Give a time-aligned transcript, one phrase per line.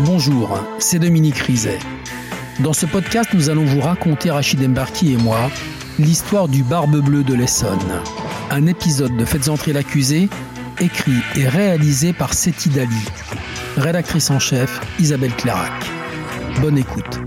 [0.00, 1.78] Bonjour, c'est Dominique Rizet.
[2.60, 5.50] Dans ce podcast, nous allons vous raconter, Rachid Embarki et moi,
[5.98, 8.02] l'histoire du Barbe Bleue de l'Essonne.
[8.50, 10.28] Un épisode de Faites entrer l'accusé,
[10.80, 13.04] écrit et réalisé par Seti Dali.
[13.76, 15.72] Rédactrice en chef, Isabelle Clarac.
[16.60, 17.20] Bonne écoute.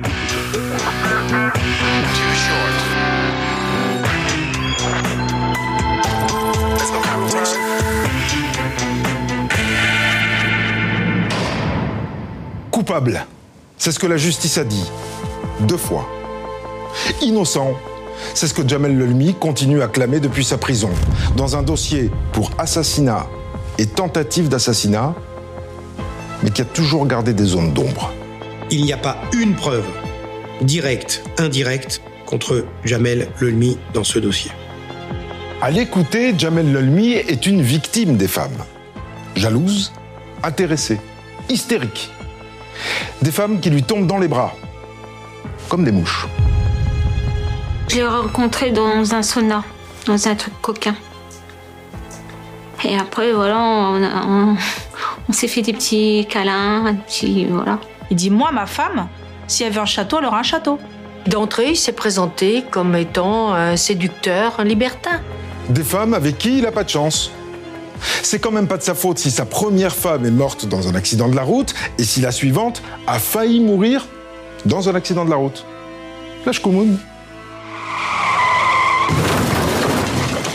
[12.91, 13.25] Coupable,
[13.77, 14.83] c'est ce que la justice a dit.
[15.61, 16.09] Deux fois.
[17.21, 17.71] Innocent,
[18.33, 20.89] c'est ce que Jamel Lelmi continue à clamer depuis sa prison.
[21.37, 23.27] Dans un dossier pour assassinat
[23.77, 25.15] et tentative d'assassinat,
[26.43, 28.11] mais qui a toujours gardé des zones d'ombre.
[28.71, 29.87] Il n'y a pas une preuve,
[30.60, 34.52] directe, indirecte, contre Jamel Lelmi dans ce dossier.
[35.61, 38.66] À l'écouter, Jamel Lelmi est une victime des femmes.
[39.38, 39.94] Jalouse,
[40.44, 40.99] intéressée,
[41.47, 42.11] hystérique.
[43.22, 44.53] Des femmes qui lui tombent dans les bras,
[45.69, 46.27] comme des mouches.
[47.88, 49.63] Je l'ai rencontré dans un sauna,
[50.05, 50.95] dans un truc coquin.
[52.83, 54.55] Et après, voilà, on,
[55.30, 57.80] on s'est fait des petits câlins, un petit, voilà.
[58.09, 59.08] Il dit, moi, ma femme,
[59.47, 60.80] si elle veut un château, elle aura un château.
[61.28, 65.22] D'entrée, il s'est présenté comme étant un séducteur, un libertin.
[65.69, 67.31] Des femmes avec qui il n'a pas de chance.
[68.23, 70.95] C'est quand même pas de sa faute si sa première femme est morte dans un
[70.95, 74.07] accident de la route et si la suivante a failli mourir
[74.66, 75.66] dans un accident de la route.
[76.45, 76.97] Lâche commune.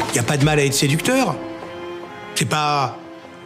[0.09, 1.37] Il n'y a pas de mal à être séducteur.
[2.35, 2.99] C'est pas,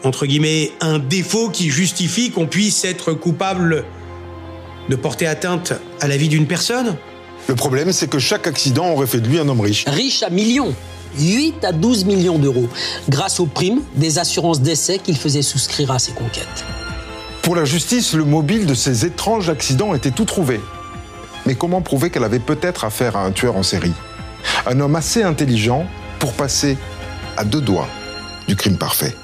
[0.05, 3.85] entre guillemets, un défaut qui justifie qu'on puisse être coupable
[4.89, 6.97] de porter atteinte à la vie d'une personne?
[7.49, 9.85] Le problème, c'est que chaque accident aurait fait de lui un homme riche.
[9.87, 10.75] Riche à millions
[11.19, 12.69] 8 à 12 millions d'euros,
[13.09, 16.65] grâce aux primes des assurances d'essai qu'il faisait souscrire à ses conquêtes.
[17.43, 20.61] Pour la justice, le mobile de ces étranges accidents était tout trouvé.
[21.47, 23.95] Mais comment prouver qu'elle avait peut-être affaire à un tueur en série?
[24.67, 25.87] Un homme assez intelligent
[26.19, 26.77] pour passer
[27.37, 27.89] à deux doigts
[28.47, 29.15] du crime parfait.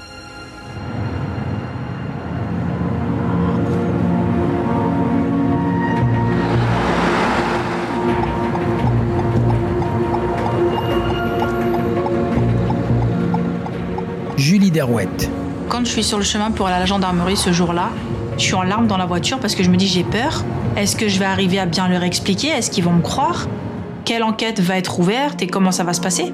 [15.67, 17.89] Quand je suis sur le chemin pour aller à la gendarmerie ce jour-là,
[18.37, 20.45] je suis en larmes dans la voiture parce que je me dis j'ai peur.
[20.77, 22.47] Est-ce que je vais arriver à bien leur expliquer?
[22.47, 23.47] Est-ce qu'ils vont me croire?
[24.05, 26.33] Quelle enquête va être ouverte et comment ça va se passer?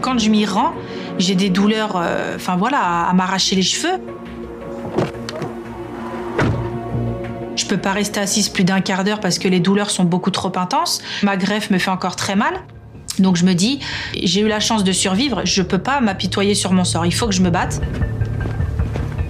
[0.00, 0.72] Quand je m'y rends,
[1.18, 3.98] j'ai des douleurs, euh, enfin voilà, à m'arracher les cheveux.
[7.68, 10.52] Peux pas rester assise plus d'un quart d'heure parce que les douleurs sont beaucoup trop
[10.56, 11.02] intenses.
[11.22, 12.54] Ma greffe me fait encore très mal.
[13.18, 13.80] Donc je me dis,
[14.22, 17.04] j'ai eu la chance de survivre, je peux pas m'apitoyer sur mon sort.
[17.04, 17.80] Il faut que je me batte.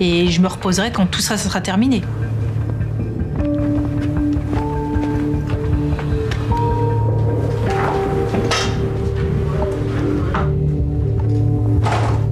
[0.01, 2.03] Et je me reposerai quand tout ça sera terminé.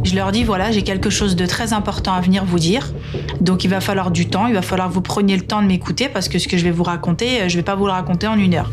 [0.04, 2.92] Je leur dis voilà, j'ai quelque chose de très important à venir vous dire.
[3.40, 5.66] Donc il va falloir du temps, il va falloir que vous preniez le temps de
[5.66, 7.92] m'écouter parce que ce que je vais vous raconter, euh, je vais pas vous le
[7.92, 8.70] raconter en une heure.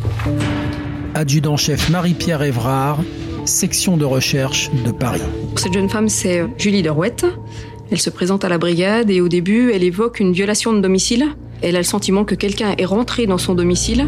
[1.15, 2.99] Adjudant-chef Marie-Pierre Évrard,
[3.45, 5.21] section de recherche de Paris.
[5.55, 7.25] Cette jeune femme, c'est Julie Derouette.
[7.91, 11.25] Elle se présente à la brigade et au début, elle évoque une violation de domicile.
[11.61, 14.07] Elle a le sentiment que quelqu'un est rentré dans son domicile.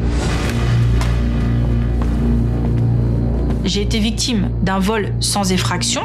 [3.64, 6.02] J'ai été victime d'un vol sans effraction.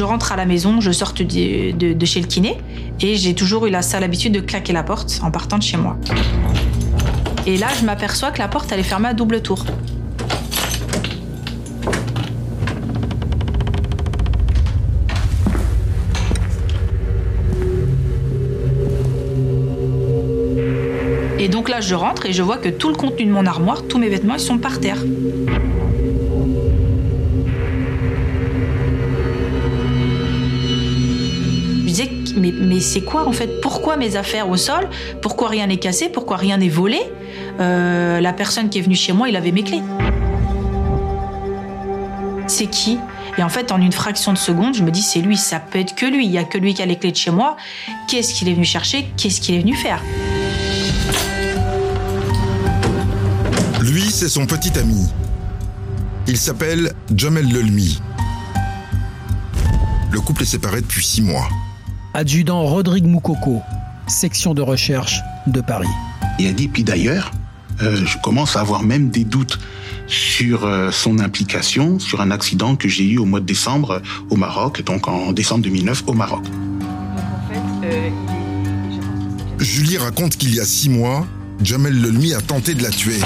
[0.00, 2.56] Je rentre à la maison, je sors de, chez le kiné
[3.02, 5.76] et j'ai toujours eu la sale habitude de claquer la porte en partant de chez
[5.76, 5.98] moi.
[7.46, 9.62] Et là, je m'aperçois que la porte, elle est fermée à double tour.
[21.38, 23.82] Et donc là, je rentre et je vois que tout le contenu de mon armoire,
[23.86, 24.96] tous mes vêtements, ils sont par terre.
[32.36, 33.60] Mais, c'est quoi en fait?
[33.60, 34.88] Pourquoi mes affaires au sol?
[35.22, 36.08] Pourquoi rien n'est cassé?
[36.08, 37.00] Pourquoi rien n'est volé?
[37.60, 39.82] Euh, La personne qui est venue chez moi, il avait mes clés.
[42.46, 42.98] C'est qui?
[43.38, 45.78] Et en fait, en une fraction de seconde, je me dis, c'est lui, ça peut
[45.78, 46.26] être que lui.
[46.26, 47.56] Il y a que lui qui a les clés de chez moi.
[48.08, 49.08] Qu'est-ce qu'il est venu chercher?
[49.16, 50.02] Qu'est-ce qu'il est venu faire?
[53.80, 55.08] Lui, c'est son petit ami.
[56.26, 58.00] Il s'appelle Jamel Lelmi.
[60.10, 61.48] Le couple est séparé depuis six mois.
[62.12, 63.62] Adjudant Rodrigue Moukoko,
[64.08, 65.86] section de recherche de Paris.
[66.40, 67.30] Il a dit, puis d'ailleurs,
[67.82, 69.60] euh, je commence à avoir même des doutes
[70.08, 74.34] sur euh, son implication sur un accident que j'ai eu au mois de décembre au
[74.34, 76.44] Maroc, donc en décembre 2009 au Maroc.
[79.58, 81.26] Julie raconte qu'il y a six mois,
[81.62, 83.20] Jamel Lelmi a tenté de la tuer.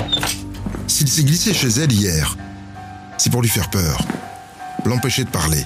[0.88, 2.36] S'il s'est glissé chez elle hier,
[3.16, 3.98] c'est pour lui faire peur,
[4.84, 5.64] l'empêcher de parler.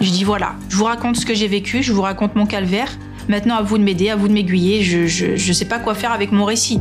[0.00, 2.88] Je dis voilà, je vous raconte ce que j'ai vécu, je vous raconte mon calvaire.
[3.28, 4.82] Maintenant, à vous de m'aider, à vous de m'aiguiller.
[4.82, 6.80] Je, je sais pas quoi faire avec mon récit.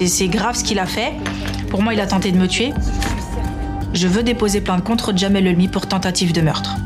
[0.00, 1.12] Et c'est grave ce qu'il a fait.
[1.68, 2.72] Pour moi, il a tenté de me tuer.
[3.92, 6.76] Je veux déposer plainte contre Jamel Lelmi pour tentative de meurtre.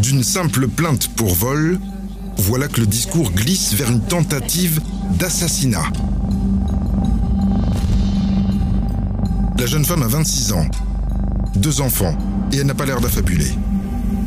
[0.00, 1.78] D'une simple plainte pour vol,
[2.38, 4.80] voilà que le discours glisse vers une tentative
[5.18, 5.84] d'assassinat.
[9.58, 10.66] La jeune femme a 26 ans,
[11.56, 12.16] deux enfants,
[12.52, 13.50] et elle n'a pas l'air d'affabuler.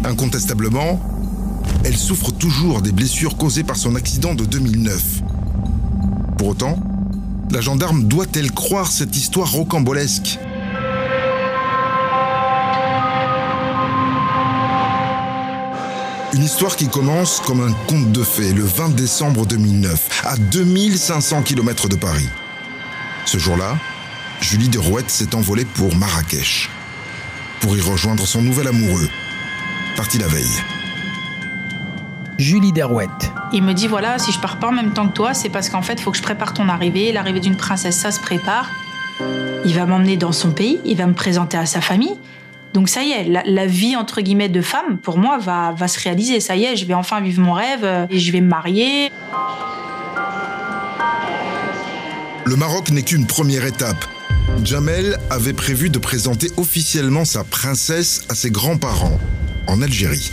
[0.03, 0.99] Incontestablement,
[1.83, 5.21] elle souffre toujours des blessures causées par son accident de 2009.
[6.37, 6.79] Pour autant,
[7.51, 10.39] la gendarme doit-elle croire cette histoire rocambolesque?
[16.33, 21.43] Une histoire qui commence comme un conte de fées le 20 décembre 2009, à 2500
[21.43, 22.27] km de Paris.
[23.25, 23.77] Ce jour-là,
[24.41, 26.69] Julie Derouette s'est envolée pour Marrakech,
[27.65, 29.09] pour y rejoindre son nouvel amoureux,
[29.97, 30.61] parti la veille.
[32.37, 33.31] Julie Derouette.
[33.53, 35.69] Il me dit voilà, si je pars pas en même temps que toi, c'est parce
[35.69, 37.11] qu'en fait, il faut que je prépare ton arrivée.
[37.11, 38.69] L'arrivée d'une princesse, ça se prépare.
[39.65, 42.19] Il va m'emmener dans son pays, il va me présenter à sa famille.
[42.73, 45.87] Donc ça y est, la, la vie entre guillemets de femme, pour moi, va, va
[45.87, 46.39] se réaliser.
[46.41, 49.11] Ça y est, je vais enfin vivre mon rêve euh, et je vais me marier.
[52.43, 54.05] Le Maroc n'est qu'une première étape.
[54.63, 59.19] Jamel avait prévu de présenter officiellement sa princesse à ses grands-parents
[59.67, 60.31] en Algérie.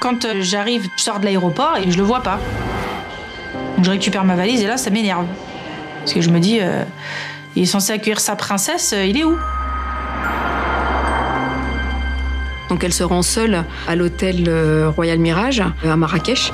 [0.00, 2.38] Quand euh, j'arrive, je sors de l'aéroport et je le vois pas.
[3.76, 5.26] Donc je récupère ma valise et là, ça m'énerve.
[6.00, 6.84] Parce que je me dis, euh,
[7.56, 9.36] il est censé accueillir sa princesse, euh, il est où?
[12.68, 14.50] Donc elle se rend seule à l'hôtel
[14.94, 16.52] Royal Mirage à Marrakech.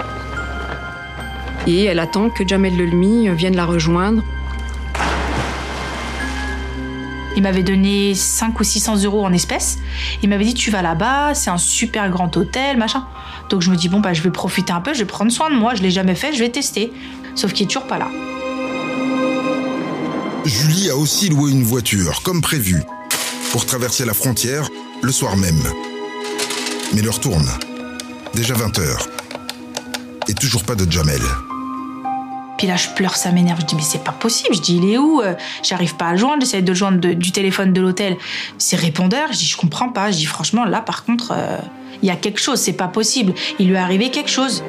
[1.67, 4.23] Et elle attend que Jamel Lelmi vienne la rejoindre.
[7.37, 9.79] Il m'avait donné 5 ou 600 euros en espèces.
[10.23, 13.07] Il m'avait dit, tu vas là-bas, c'est un super grand hôtel, machin.
[13.49, 15.51] Donc je me dis, bon, bah, je vais profiter un peu, je vais prendre soin
[15.51, 16.93] de moi, je l'ai jamais fait, je vais tester.
[17.35, 18.09] Sauf qu'il est toujours pas là.
[20.45, 22.83] Julie a aussi loué une voiture, comme prévu,
[23.51, 24.69] pour traverser la frontière
[25.03, 25.63] le soir même.
[26.93, 27.49] Mais l'heure tourne.
[28.35, 29.09] Déjà 20 heures.
[30.29, 31.21] Et toujours pas de Jamel.
[32.65, 33.61] Puis là, je pleure, ça m'énerve.
[33.61, 34.55] Je dis, mais c'est pas possible.
[34.55, 36.41] Je dis, il est où Euh, J'arrive pas à joindre.
[36.41, 38.17] J'essaie de le joindre du téléphone de l'hôtel.
[38.57, 39.35] C'est répondeur.
[39.35, 40.11] Je dis, je comprends pas.
[40.11, 41.59] Je dis, franchement, là, par contre, euh,
[42.01, 42.59] il y a quelque chose.
[42.59, 43.35] C'est pas possible.
[43.59, 44.63] Il lui est arrivé quelque chose.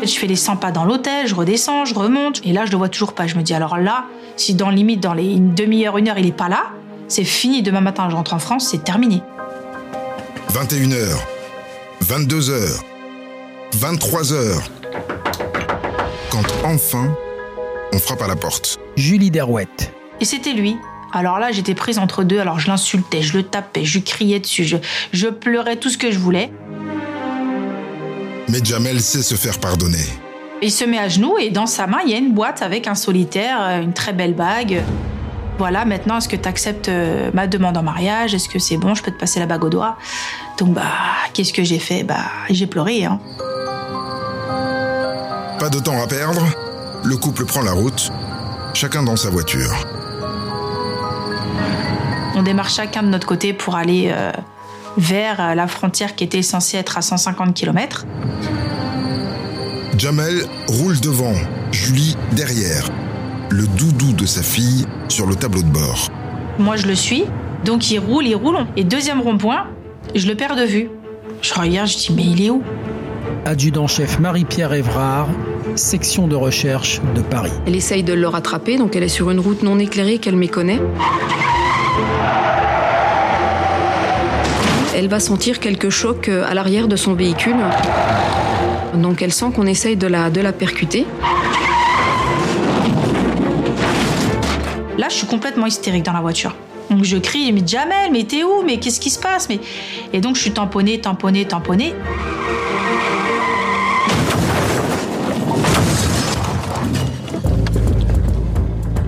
[0.00, 2.40] Je fais les 100 pas dans l'hôtel, je redescends, je remonte.
[2.44, 3.26] Et là, je le vois toujours pas.
[3.26, 4.04] Je me dis, alors là,
[4.36, 6.66] si dans limite, dans les une demi-heure, une heure, il est pas là,
[7.08, 7.62] c'est fini.
[7.62, 9.22] Demain matin, je rentre en France, c'est terminé.
[10.52, 11.16] 21h,
[12.04, 12.80] 22h,
[13.76, 14.60] 23h.
[16.30, 17.14] Quand enfin,
[17.92, 18.78] on frappe à la porte.
[18.96, 19.92] Julie Derouette.
[20.20, 20.76] Et c'était lui.
[21.12, 22.40] Alors là, j'étais prise entre deux.
[22.40, 24.76] Alors je l'insultais, je le tapais, je lui criais dessus, je,
[25.12, 26.50] je pleurais tout ce que je voulais.
[28.48, 30.06] Mais Jamel sait se faire pardonner.
[30.62, 32.86] Il se met à genoux et dans sa main, il y a une boîte avec
[32.86, 34.82] un solitaire, euh, une très belle bague.
[35.58, 36.90] Voilà, maintenant, est-ce que tu acceptes
[37.32, 38.34] ma demande en mariage?
[38.34, 38.94] Est-ce que c'est bon?
[38.94, 39.96] Je peux te passer la bague au doigt?
[40.58, 40.82] Donc, bah,
[41.32, 42.02] qu'est-ce que j'ai fait?
[42.02, 43.18] Bah, j'ai pleuré, hein.
[45.58, 46.46] Pas de temps à perdre.
[47.02, 48.12] Le couple prend la route,
[48.74, 49.86] chacun dans sa voiture.
[52.34, 54.32] On démarre chacun de notre côté pour aller euh,
[54.98, 58.04] vers euh, la frontière qui était censée être à 150 km.
[59.96, 61.34] Jamel roule devant,
[61.72, 62.90] Julie derrière.
[63.48, 66.10] Le doudou de sa fille sur le tableau de bord.
[66.58, 67.24] Moi, je le suis.
[67.64, 68.66] Donc, il roule, il roule.
[68.76, 69.68] Et deuxième rond-point,
[70.14, 70.90] je le perds de vue.
[71.40, 72.62] Je regarde, je dis, mais il est où?
[73.46, 75.28] Adjudant-chef Marie-Pierre Évrard,
[75.76, 77.52] section de recherche de Paris.
[77.64, 80.80] Elle essaye de le rattraper, donc elle est sur une route non éclairée qu'elle méconnaît.
[84.96, 87.54] Elle va sentir quelques chocs à l'arrière de son véhicule.
[88.94, 91.06] Donc elle sent qu'on essaye de la, de la percuter.
[94.98, 96.56] Là, je suis complètement hystérique dans la voiture.
[96.90, 98.64] Donc je crie, mais Jamel, mais t'es où?
[98.64, 99.48] Mais qu'est-ce qui se passe?
[99.48, 99.60] Mais...
[100.12, 101.94] Et donc je suis tamponnée, tamponnée, tamponnée.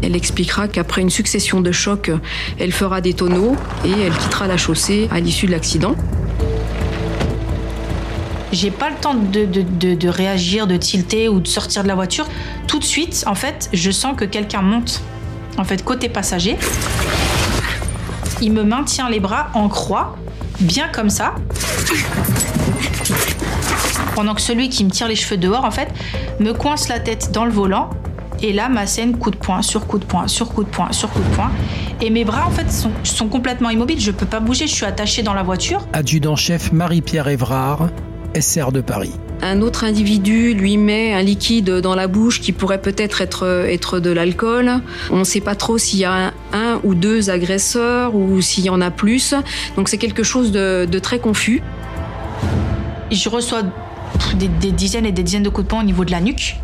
[0.08, 2.10] Elle expliquera qu'après une succession de chocs,
[2.58, 5.94] elle fera des tonneaux et elle quittera la chaussée à l'issue de l'accident.
[8.50, 12.26] J'ai pas le temps de, réagir, de tilter ou de sortir de la voiture.
[12.66, 15.02] Tout de suite, en fait, je sens que quelqu'un monte.
[15.58, 16.56] En fait, côté passager,
[18.40, 20.16] il me maintient les bras en croix,
[20.58, 21.34] bien comme ça.
[24.14, 25.88] Pendant que celui qui me tire les cheveux dehors, en fait,
[26.40, 27.90] me coince la tête dans le volant.
[28.40, 30.92] Et là, ma scène, coup de poing, sur coup de poing, sur coup de poing,
[30.92, 31.50] sur coup de poing.
[32.00, 34.00] Et mes bras, en fait, sont, sont complètement immobiles.
[34.00, 35.86] Je peux pas bouger, je suis attachée dans la voiture.
[35.92, 37.88] Adjudant-chef Marie-Pierre Évrard,
[38.38, 39.12] SR de Paris.
[39.42, 44.00] Un autre individu lui met un liquide dans la bouche qui pourrait peut-être être, être
[44.00, 44.70] de l'alcool.
[45.10, 48.64] On ne sait pas trop s'il y a un, un, ou deux agresseurs ou s'il
[48.64, 49.34] y en a plus.
[49.76, 51.62] Donc c'est quelque chose de, de, très confus.
[53.12, 53.62] Je reçois
[54.36, 56.56] des, des, dizaines et des dizaines de coups de poing au niveau de la nuque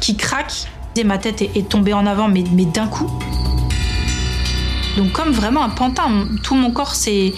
[0.00, 0.68] qui craquent.
[1.04, 3.10] Ma tête est, tombée en avant, mais, d'un coup.
[4.96, 7.32] Donc comme vraiment un pantin, tout mon corps s'est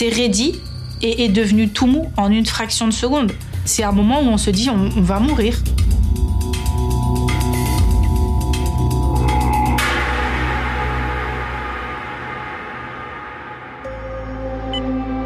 [0.00, 0.60] raidi
[1.02, 3.32] et est devenu tout mou en une fraction de seconde.
[3.64, 5.56] C'est un moment où on se dit on va mourir.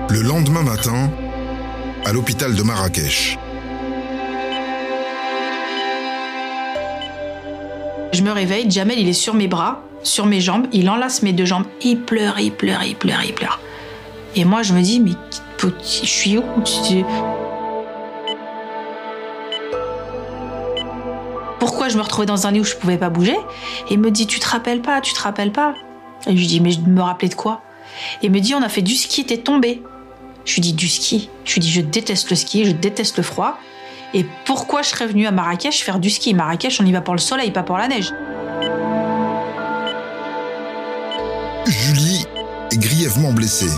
[0.08, 1.10] Le lendemain matin,
[2.06, 3.36] à l'hôpital de Marrakech.
[8.14, 11.32] Je me réveille, Jamel il est sur mes bras, sur mes jambes, il enlace mes
[11.32, 13.58] deux jambes, il pleure, il pleure, il pleure, il pleure.
[14.36, 15.10] Et moi je me dis mais
[15.60, 16.44] je suis où?
[21.58, 23.36] Pourquoi je me retrouvais dans un lit où je pouvais pas bouger?
[23.90, 25.74] Et il me dit tu te rappelles pas, tu te rappelles pas?
[26.28, 27.62] Et je lui dis mais je me rappelais de quoi?
[28.22, 29.82] Et il me dit on a fait du ski, t'es tombé.
[30.44, 31.30] Je lui dis du ski?
[31.44, 33.58] Je lui dis je déteste le ski, je déteste le froid.
[34.16, 36.34] Et pourquoi je serais venue à Marrakech faire du ski?
[36.34, 38.12] Marrakech, on y va pour le soleil, pas pour la neige.
[41.66, 42.24] Julie
[42.70, 43.72] est grièvement blessée.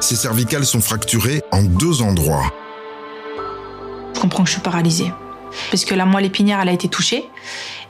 [0.00, 2.50] Ses cervicales sont fracturées en deux endroits.
[4.14, 5.12] Je comprends que je suis paralysée.
[5.70, 7.28] Parce que la moelle épinière, elle a été touchée.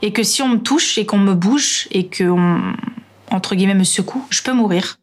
[0.01, 2.73] Et que si on me touche et qu'on me bouge et qu'on,
[3.31, 4.97] entre guillemets, me secoue, je peux mourir.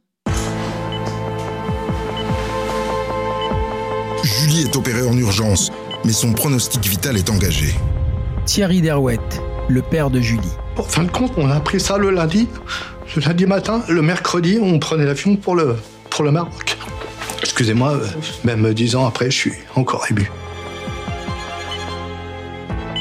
[4.22, 5.70] Julie est opérée en urgence,
[6.04, 7.74] mais son pronostic vital est engagé.
[8.44, 10.52] Thierry Derouette, le père de Julie.
[10.76, 12.48] En fin de compte, on a appris ça le lundi.
[13.14, 15.76] Le lundi matin, le mercredi, on prenait l'avion pour le,
[16.10, 16.76] pour le Maroc.
[17.42, 17.98] Excusez-moi,
[18.44, 20.30] même dix ans après, je suis encore ému.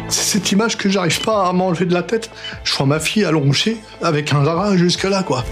[0.10, 2.30] C'est cette image que j'arrive pas à m'enlever de la tête.
[2.64, 5.46] Je vois ma fille allongée avec un drap jusque là, quoi.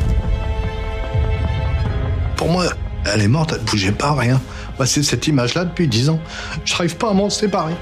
[2.36, 2.66] Pour moi,
[3.06, 4.42] elle est morte, elle ne bougeait pas, rien.
[4.80, 6.22] Bah, c'est cette image-là depuis dix ans.
[6.64, 7.76] Je n'arrive pas à m'en séparer.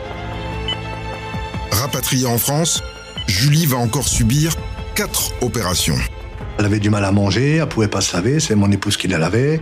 [1.71, 2.81] Rapatriée en France,
[3.27, 4.53] Julie va encore subir
[4.95, 5.97] quatre opérations.
[6.57, 9.07] Elle avait du mal à manger, elle pouvait pas se laver, c'est mon épouse qui
[9.07, 9.61] la lavait.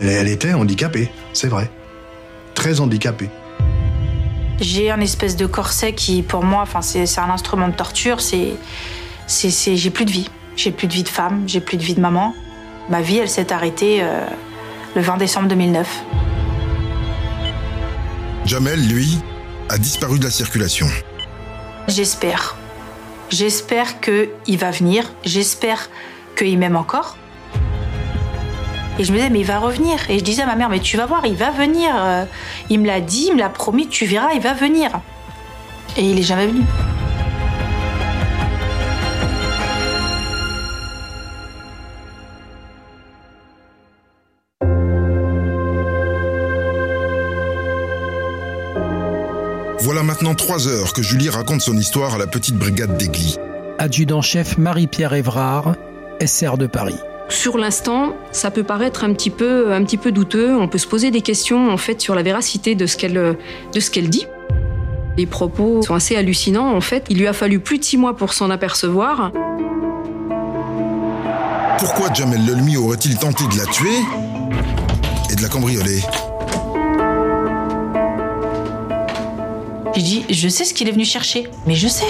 [0.00, 1.68] Et elle était handicapée, c'est vrai.
[2.54, 3.28] Très handicapée.
[4.60, 8.20] J'ai un espèce de corset qui, pour moi, enfin, c'est un instrument de torture.
[8.20, 8.52] C'est,
[9.26, 10.30] c'est, j'ai plus de vie.
[10.54, 12.34] J'ai plus de vie de femme, j'ai plus de vie de maman.
[12.88, 14.24] Ma vie, elle s'est arrêtée euh,
[14.94, 16.04] le 20 décembre 2009.
[18.48, 19.18] Jamel, lui,
[19.68, 20.86] a disparu de la circulation.
[21.86, 22.56] J'espère.
[23.28, 25.04] J'espère qu'il va venir.
[25.22, 25.90] J'espère
[26.34, 27.18] qu'il m'aime encore.
[28.98, 29.98] Et je me disais, mais il va revenir.
[30.08, 31.90] Et je disais à ma mère, mais tu vas voir, il va venir.
[32.70, 34.98] Il me l'a dit, il me l'a promis, tu verras, il va venir.
[35.98, 36.62] Et il est jamais venu.
[50.28, 53.38] Maintenant trois heures que Julie raconte son histoire à la petite brigade d'Aigli.
[53.78, 55.74] Adjudant-chef Marie-Pierre Évrard,
[56.20, 56.96] SR de Paris.
[57.30, 60.54] Sur l'instant, ça peut paraître un petit peu, un petit peu douteux.
[60.54, 63.14] On peut se poser des questions en fait sur la véracité de ce qu'elle,
[63.72, 64.26] de ce qu'elle dit.
[65.16, 66.74] Les propos sont assez hallucinants.
[66.76, 69.32] En fait, il lui a fallu plus de six mois pour s'en apercevoir.
[71.78, 73.96] Pourquoi Jamel Lelmi aurait-il tenté de la tuer
[75.30, 76.02] et de la cambrioler?
[79.98, 82.06] J'ai dit, je sais ce qu'il est venu chercher, mais je sais.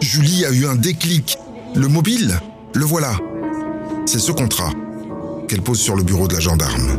[0.00, 1.38] Julie a eu un déclic.
[1.76, 2.40] Le mobile,
[2.74, 3.16] le voilà.
[4.04, 4.72] C'est ce contrat
[5.46, 6.98] qu'elle pose sur le bureau de la gendarme.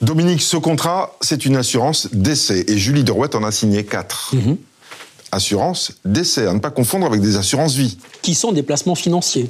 [0.00, 4.36] Dominique, ce contrat, c'est une assurance d'essai et Julie Derouette en a signé quatre.
[4.36, 4.54] Mmh.
[5.34, 7.98] Assurance d'essai, à ne pas confondre avec des assurances vie.
[8.22, 9.48] Qui sont des placements financiers.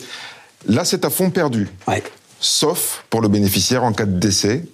[0.66, 1.68] Là, c'est à fond perdu.
[1.86, 2.02] Ouais.
[2.40, 4.64] Sauf pour le bénéficiaire en cas de décès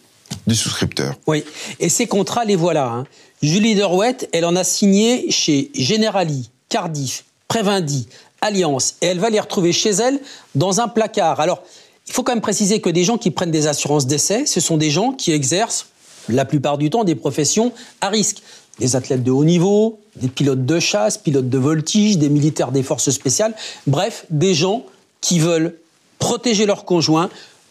[0.47, 1.15] du souscripteur.
[1.27, 1.45] Oui,
[1.81, 2.87] et ces contrats, les voilà.
[2.87, 3.05] hein.
[3.43, 8.07] Julie Derouette, elle en a signé chez Generali, Cardiff, Prévindi,
[8.41, 10.21] Alliance, et elle va les retrouver chez elle
[10.55, 11.41] dans un placard.
[11.41, 11.63] Alors,
[12.07, 14.77] il faut quand même préciser que des gens qui prennent des assurances d'essai, ce sont
[14.77, 15.87] des gens qui exercent
[16.29, 18.43] la plupart du temps des professions à risque.
[18.81, 22.83] Des athlètes de haut niveau, des pilotes de chasse, pilotes de voltige, des militaires des
[22.83, 23.55] forces spéciales,
[23.87, 24.85] bref, des gens
[25.21, 25.77] qui veulent
[26.19, 27.31] protéger leurs conjoints,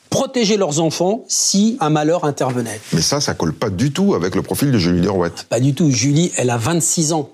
[0.10, 2.80] protéger leurs enfants si un malheur intervenait.
[2.94, 5.46] Mais ça, ça colle pas du tout avec le profil de Julie Derouette.
[5.50, 5.90] Pas du tout.
[5.92, 7.30] Julie, elle a 26 ans.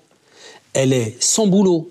[0.73, 1.89] Elle est sans boulot.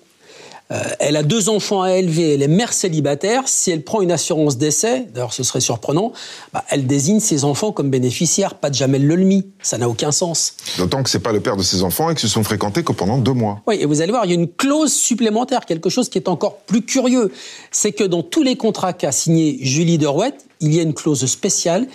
[0.70, 2.34] Euh, elle a deux enfants à élever.
[2.34, 3.42] Elle est mère célibataire.
[3.46, 6.12] Si elle prend une assurance d'essai, d'ailleurs ce serait surprenant,
[6.52, 9.46] bah, elle désigne ses enfants comme bénéficiaires, pas de Jamel Lelmi.
[9.62, 10.54] Ça n'a aucun sens.
[10.78, 12.92] D'autant que c'est pas le père de ses enfants et qu'ils se sont fréquentés que
[12.92, 13.60] pendant deux mois.
[13.66, 16.28] Oui, et vous allez voir, il y a une clause supplémentaire, quelque chose qui est
[16.28, 17.30] encore plus curieux.
[17.70, 21.26] C'est que dans tous les contrats qu'a signé Julie Derouette, il y a une clause
[21.26, 21.86] spéciale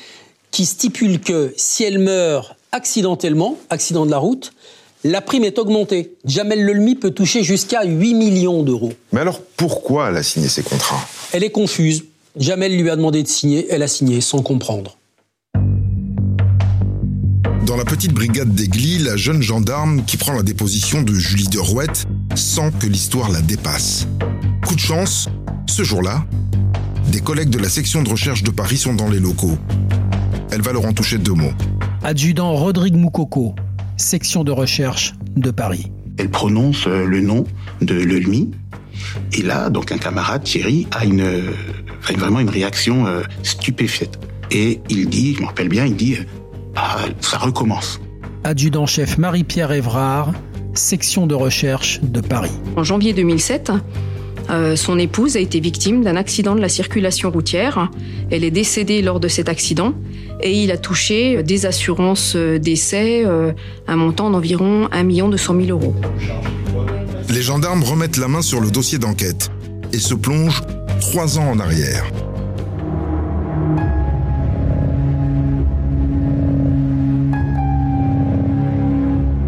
[0.52, 4.54] qui stipule que si elle meurt accidentellement, accident de la route,
[5.04, 6.16] la prime est augmentée.
[6.26, 8.94] Jamel Lelmi peut toucher jusqu'à 8 millions d'euros.
[9.14, 11.08] Mais alors pourquoi elle a signé ces contrats?
[11.32, 12.06] Elle est confuse.
[12.38, 14.98] Jamel lui a demandé de signer, elle a signé sans comprendre.
[17.66, 22.06] Dans la petite brigade d'Aigli, la jeune gendarme qui prend la déposition de Julie Derouette
[22.36, 24.08] sent que l'histoire la dépasse.
[24.68, 25.30] Coup de chance,
[25.68, 26.26] ce jour-là,
[27.12, 29.58] des collègues de la section de recherche de Paris sont dans les locaux.
[30.52, 31.54] Elle va leur en toucher deux mots.
[32.04, 33.56] Adjudant Rodrigue Moukoko,
[34.00, 35.92] section de recherche de Paris.
[36.18, 37.46] Elle prononce euh, le nom
[37.82, 38.52] de Lelmi.
[39.34, 41.52] Et là, donc un camarade, Thierry, a une, euh,
[42.08, 44.20] a vraiment une réaction euh, stupéfaite.
[44.52, 46.24] Et il dit, je me rappelle bien, il dit, euh,
[46.76, 48.02] ah, ça recommence.
[48.44, 50.34] Adjudant-chef Marie-Pierre Évrard,
[50.74, 52.52] section de recherche de Paris.
[52.76, 53.72] En janvier 2007,
[54.50, 57.92] euh, son épouse a été victime d'un accident de la circulation routière.
[58.32, 59.94] Elle est décédée lors de cet accident
[60.42, 63.52] et il a touché des assurances euh, décès, euh,
[63.88, 65.96] un montant d'environ 1 200 000 euros.
[67.30, 69.52] Les gendarmes remettent la main sur le dossier d'enquête
[69.94, 70.62] et se plongent
[71.00, 72.06] trois ans en arrière.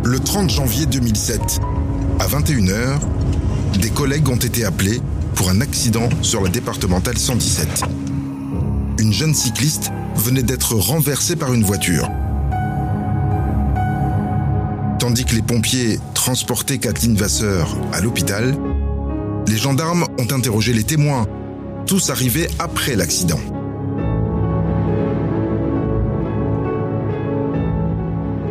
[0.03, 1.59] Le 30 janvier 2007,
[2.19, 2.99] à 21h,
[3.79, 5.01] des collègues ont été appelés
[5.35, 7.83] pour un accident sur la départementale 117.
[8.99, 12.07] Une jeune cycliste venait d'être renversée par une voiture.
[14.99, 18.55] Tandis que les pompiers transportaient Kathleen Vasseur à l'hôpital,
[19.47, 21.25] les gendarmes ont interrogé les témoins,
[21.87, 23.39] tous arrivés après l'accident.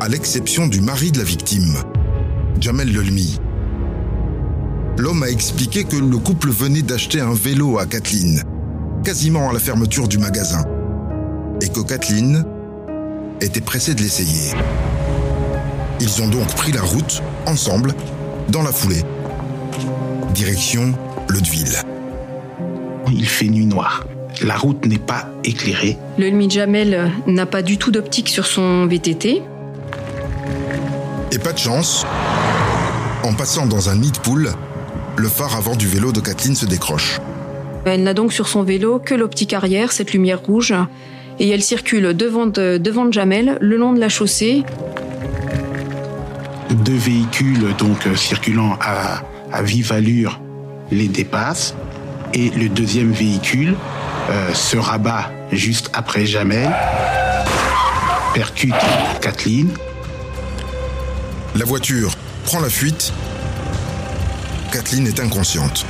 [0.01, 1.77] À l'exception du mari de la victime,
[2.59, 3.39] Jamel Lelmi.
[5.01, 8.43] L'homme a expliqué que le couple venait d'acheter un vélo à Kathleen,
[9.03, 10.63] quasiment à la fermeture du magasin,
[11.63, 12.45] et que Kathleen
[13.41, 14.53] était pressée de l'essayer.
[16.01, 17.95] Ils ont donc pris la route, ensemble,
[18.51, 19.03] dans la foulée.
[20.35, 20.93] Direction
[21.31, 21.79] Leudeville.
[23.11, 24.05] Il fait nuit noire.
[24.43, 25.97] La route n'est pas éclairée.
[26.19, 29.41] Le Lmi Jamel n'a pas du tout d'optique sur son VTT.
[31.33, 32.05] Et pas de chance,
[33.23, 34.51] en passant dans un nid de poule,
[35.17, 37.21] le phare avant du vélo de Kathleen se décroche.
[37.85, 40.75] Elle n'a donc sur son vélo que l'optique arrière, cette lumière rouge,
[41.39, 44.65] et elle circule devant de, devant de Jamel, le long de la chaussée.
[46.71, 50.41] Deux véhicules donc euh, circulant à, à vive allure
[50.91, 51.75] les dépassent
[52.35, 53.75] et le deuxième véhicule
[54.31, 56.71] euh, se rabat juste après Jamel,
[58.35, 58.75] percute
[59.21, 59.71] Kathleen
[61.57, 62.13] La voiture
[62.45, 63.13] prend la fuite.
[64.71, 65.85] Kathleen est inconsciente.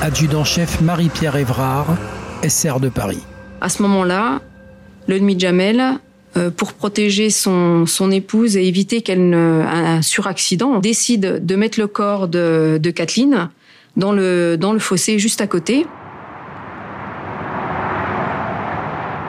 [0.00, 1.96] Adjudant-chef Marie-Pierre Évrard,
[2.46, 3.22] SR de Paris.
[3.60, 4.40] À ce moment-là,
[5.08, 5.82] le demi Jamel,
[6.36, 11.80] euh, pour protéger son, son épouse et éviter qu'elle ne un suraccident, décide de mettre
[11.80, 13.48] le corps de, de Kathleen
[13.96, 15.86] dans le, dans le fossé juste à côté.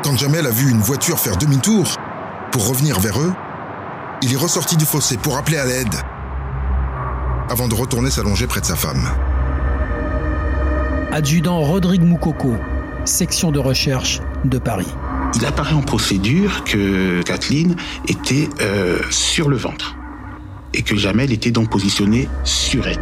[0.03, 1.95] Quand Jamel a vu une voiture faire demi-tour
[2.51, 3.33] pour revenir vers eux,
[4.21, 5.95] il est ressorti du fossé pour appeler à l'aide
[7.49, 9.03] avant de retourner s'allonger près de sa femme.
[11.11, 12.55] Adjudant Rodrigue Moukoko,
[13.05, 14.93] section de recherche de Paris.
[15.35, 17.75] Il apparaît en procédure que Kathleen
[18.07, 19.95] était euh, sur le ventre
[20.73, 22.99] et que Jamel était donc positionné sur elle.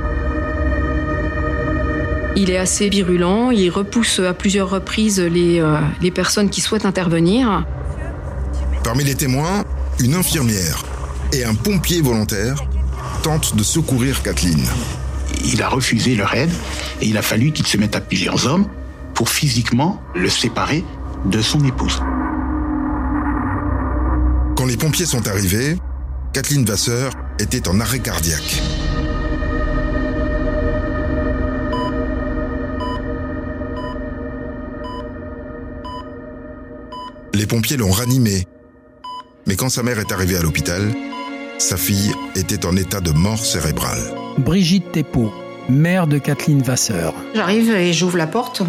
[2.36, 6.86] Il est assez virulent, il repousse à plusieurs reprises les, euh, les personnes qui souhaitent
[6.86, 7.66] intervenir.
[8.84, 9.64] Parmi les témoins,
[10.00, 10.84] une infirmière
[11.34, 12.56] et un pompier volontaire
[13.26, 14.64] de secourir Kathleen.
[15.46, 16.52] Il a refusé leur aide
[17.02, 18.68] et il a fallu qu'il se mette à plusieurs hommes
[19.16, 20.86] pour physiquement le séparer
[21.26, 22.04] de son épouse.
[24.56, 25.76] Quand les pompiers sont arrivés,
[26.34, 28.62] Kathleen Vasseur était en arrêt cardiaque.
[37.34, 38.48] Les pompiers l'ont ranimée.
[39.48, 40.94] Mais quand sa mère est arrivée à l'hôpital,
[41.58, 44.02] sa fille était en état de mort cérébrale.
[44.38, 45.34] Brigitte Thépeau,
[45.70, 47.14] mère de Kathleen Vasseur.
[47.34, 48.62] J'arrive et j'ouvre la porte.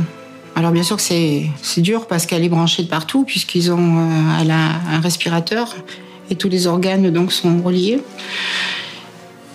[0.55, 3.99] Alors bien sûr que c'est c'est dur parce qu'elle est branchée de partout puisqu'ils ont
[3.99, 5.75] euh, elle a un respirateur
[6.31, 8.01] et tous les organes donc sont reliés.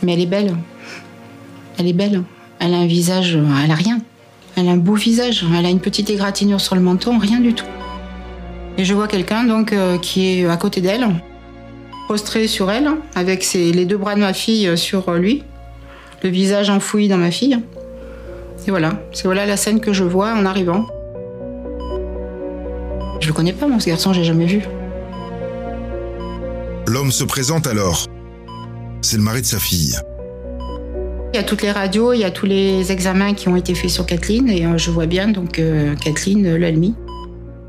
[0.03, 0.55] Mais elle est belle.
[1.77, 2.23] Elle est belle.
[2.59, 3.99] Elle a un visage, elle a rien.
[4.55, 5.45] Elle a un beau visage.
[5.57, 7.65] Elle a une petite égratignure sur le menton, rien du tout.
[8.77, 11.07] Et je vois quelqu'un donc euh, qui est à côté d'elle,
[12.11, 15.45] prostré sur elle, avec ses- les deux bras de ma fille sur lui,
[16.23, 17.57] le visage enfoui dans ma fille.
[18.67, 20.85] Et voilà, c'est voilà la scène que je vois en arrivant.
[23.21, 24.59] Je le connais pas, moi, ce garçon, j'ai jamais vu.
[26.85, 28.05] L'homme se présente alors.
[29.01, 29.95] C'est le mari de sa fille.
[31.33, 33.73] Il y a toutes les radios, il y a tous les examens qui ont été
[33.73, 36.93] faits sur Kathleen, et euh, je vois bien donc euh, Kathleen euh, Lalmy.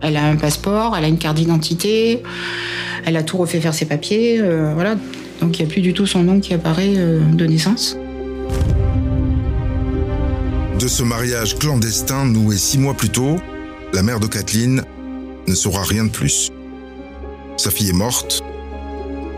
[0.03, 2.23] Elle a un passeport, elle a une carte d'identité,
[3.05, 4.97] elle a tout refait faire ses papiers, euh, voilà.
[5.41, 7.97] Donc il n'y a plus du tout son nom qui apparaît euh, de naissance.
[10.79, 13.37] De ce mariage clandestin noué six mois plus tôt,
[13.93, 14.83] la mère de Kathleen
[15.47, 16.51] ne saura rien de plus.
[17.57, 18.43] Sa fille est morte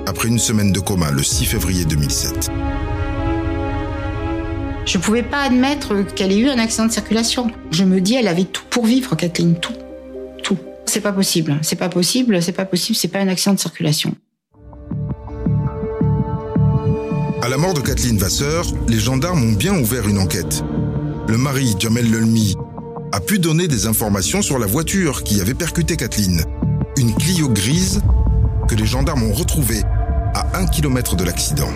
[0.06, 2.50] après une semaine de coma le 6 février 2007.
[4.86, 7.50] Je pouvais pas admettre qu'elle ait eu un accident de circulation.
[7.70, 9.72] Je me dis, elle avait tout pour vivre, Kathleen, tout.
[10.86, 11.58] C'est pas possible.
[11.62, 14.14] C'est pas possible, c'est pas possible, c'est pas un accident de circulation.
[17.42, 20.64] À la mort de Kathleen Vasseur, les gendarmes ont bien ouvert une enquête.
[21.28, 22.54] Le mari, Jamel Lelmi,
[23.12, 26.42] a pu donner des informations sur la voiture qui avait percuté Kathleen.
[26.96, 28.00] Une Clio grise
[28.66, 29.82] que les gendarmes ont retrouvée
[30.34, 31.68] à un kilomètre de l'accident.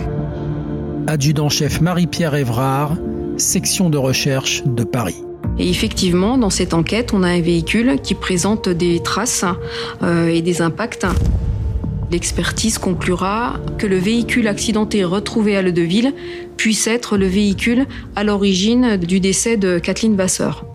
[1.07, 2.97] Adjudant-chef Marie-Pierre Évrard,
[3.37, 5.23] section de recherche de Paris.
[5.59, 9.43] Et effectivement, dans cette enquête, on a un véhicule qui présente des traces
[10.01, 11.05] euh, et des impacts.
[12.11, 16.13] L'expertise conclura que le véhicule accidenté retrouvé à Ledeville
[16.57, 20.65] puisse être le véhicule à l'origine du décès de Kathleen Vasseur.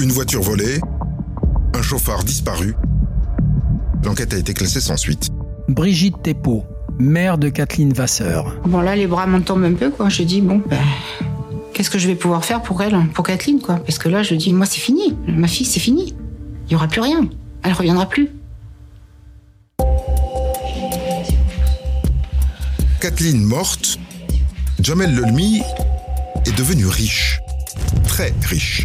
[0.00, 0.78] Une voiture volée,
[1.74, 2.74] un chauffard disparu.
[4.04, 5.30] L'enquête a été classée sans suite.
[5.68, 6.64] Brigitte Thépeau,
[6.98, 8.54] mère de Kathleen Vasseur.
[8.66, 10.08] Bon, là, les bras m'en tombent un peu, quoi.
[10.08, 10.78] Je dis, bon, ben,
[11.72, 13.76] qu'est-ce que je vais pouvoir faire pour elle, pour Kathleen, quoi?
[13.76, 15.16] Parce que là, je dis, moi, c'est fini.
[15.26, 16.14] Ma fille, c'est fini.
[16.66, 17.28] Il y aura plus rien.
[17.62, 18.30] Elle reviendra plus.
[23.00, 23.98] Kathleen morte,
[24.80, 25.62] Jamel Lelmi
[26.46, 27.38] est devenu riche.
[28.06, 28.84] Très riche.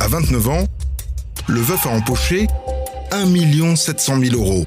[0.00, 0.64] À 29 ans,
[1.46, 2.48] le veuf a empoché
[3.12, 4.64] 1 700 000 euros.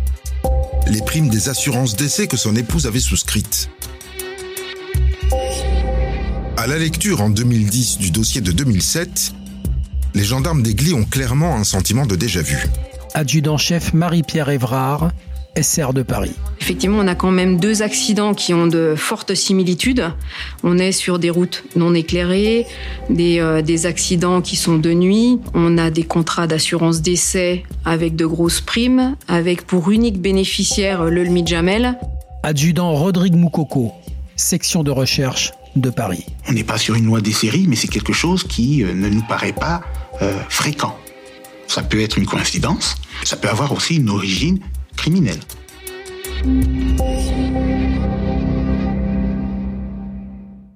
[0.87, 3.69] Les primes des assurances d'essai que son épouse avait souscrites.
[6.63, 9.33] À la lecture en 2010 du dossier de 2007,
[10.13, 12.55] les gendarmes d'Aigli ont clairement un sentiment de déjà-vu.
[13.13, 15.11] Adjudant-chef Marie-Pierre Évrard,
[15.61, 16.31] SR de Paris.
[16.61, 20.05] Effectivement, on a quand même deux accidents qui ont de fortes similitudes.
[20.63, 22.65] On est sur des routes non éclairées,
[23.09, 25.41] des, euh, des accidents qui sont de nuit.
[25.53, 31.25] On a des contrats d'assurance d'essai avec de grosses primes, avec pour unique bénéficiaire le
[31.25, 31.99] LMI Jamel.
[32.41, 33.91] Adjudant Rodrigue Moukoko,
[34.37, 36.25] section de recherche de Paris.
[36.47, 39.09] On n'est pas sur une loi des séries, mais c'est quelque chose qui euh, ne
[39.09, 39.81] nous paraît pas
[40.21, 40.97] euh, fréquent.
[41.67, 44.59] Ça peut être une coïncidence, ça peut avoir aussi une origine
[44.95, 45.39] criminelle.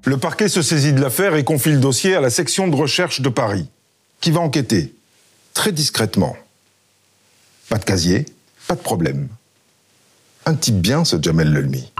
[0.05, 3.21] Le parquet se saisit de l'affaire et confie le dossier à la section de recherche
[3.21, 3.67] de Paris,
[4.21, 4.95] qui va enquêter,
[5.53, 6.35] très discrètement.
[7.67, 8.25] Pas de casier,
[8.67, 9.27] pas de problème.
[10.45, 11.91] Un type bien, ce Jamel Lelmi.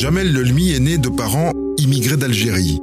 [0.00, 2.80] Jamel Lelmi est né de parents immigrés d'Algérie.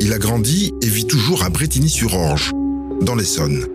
[0.00, 2.50] Il a grandi et vit toujours à Bretigny-sur-Orge,
[3.02, 3.66] dans l'Essonne.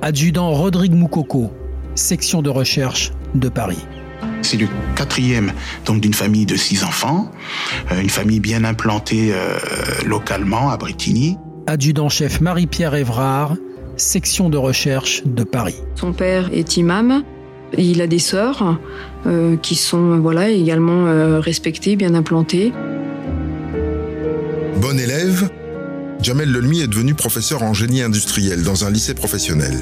[0.00, 1.50] Adjudant Rodrigue Moukoko,
[1.96, 3.84] section de recherche de Paris.
[4.40, 5.52] C'est le quatrième
[5.84, 7.30] donc d'une famille de six enfants,
[7.92, 9.58] euh, une famille bien implantée euh,
[10.06, 11.36] localement à Bretigny.
[11.66, 13.54] Adjudant-chef Marie-Pierre Évrard,
[13.98, 15.76] section de recherche de Paris.
[15.94, 17.22] Son père est imam.
[17.76, 18.78] Il a des sœurs
[19.26, 22.72] euh, qui sont voilà également euh, respectées, bien implantées.
[24.80, 25.50] Bon élève,
[26.22, 29.74] Jamel Lelmi est devenu professeur en génie industriel dans un lycée professionnel.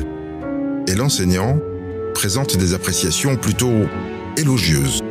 [0.88, 1.59] Et l'enseignant
[2.14, 3.85] présente des appréciations plutôt
[4.37, 5.03] élogieuses.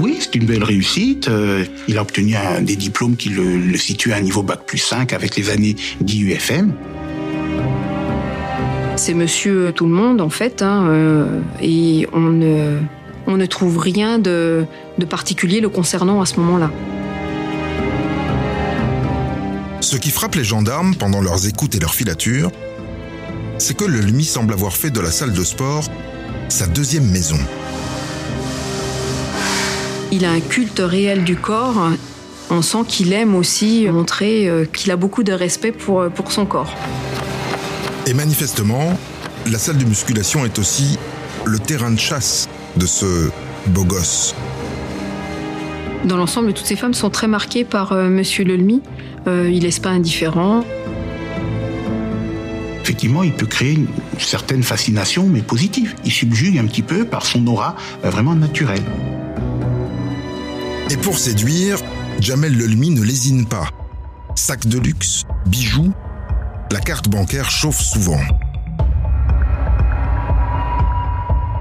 [0.00, 1.28] Oui, c'est une belle réussite.
[1.28, 4.60] Euh, il a obtenu un, des diplômes qui le, le situent à un niveau bac
[4.66, 6.72] plus 5 avec les années d'IUFM.
[8.96, 12.78] C'est monsieur tout le monde, en fait, hein, euh, et on ne,
[13.26, 14.64] on ne trouve rien de,
[14.98, 16.70] de particulier le concernant à ce moment-là.
[19.80, 22.50] Ce qui frappe les gendarmes pendant leurs écoutes et leurs filatures,
[23.58, 25.84] c'est que le LMI semble avoir fait de la salle de sport
[26.48, 27.38] sa deuxième maison.
[30.12, 31.90] Il a un culte réel du corps.
[32.50, 36.46] On sent qu'il aime aussi montrer euh, qu'il a beaucoup de respect pour, pour son
[36.46, 36.72] corps.
[38.06, 38.98] Et manifestement,
[39.50, 40.98] la salle de musculation est aussi
[41.46, 43.30] le terrain de chasse de ce
[43.68, 44.34] beau gosse.
[46.04, 48.82] Dans l'ensemble, toutes ces femmes sont très marquées par euh, Monsieur Lelmy.
[49.26, 50.64] Euh, il laisse pas indifférent.
[52.82, 53.86] Effectivement, il peut créer une
[54.18, 55.94] certaine fascination, mais positive.
[56.04, 58.84] Il subjugue un petit peu par son aura euh, vraiment naturelle.
[60.90, 61.78] Et pour séduire,
[62.20, 63.68] Jamel Lelmi ne lésine pas.
[64.34, 65.94] Sac de luxe, bijoux,
[66.70, 68.20] la carte bancaire chauffe souvent.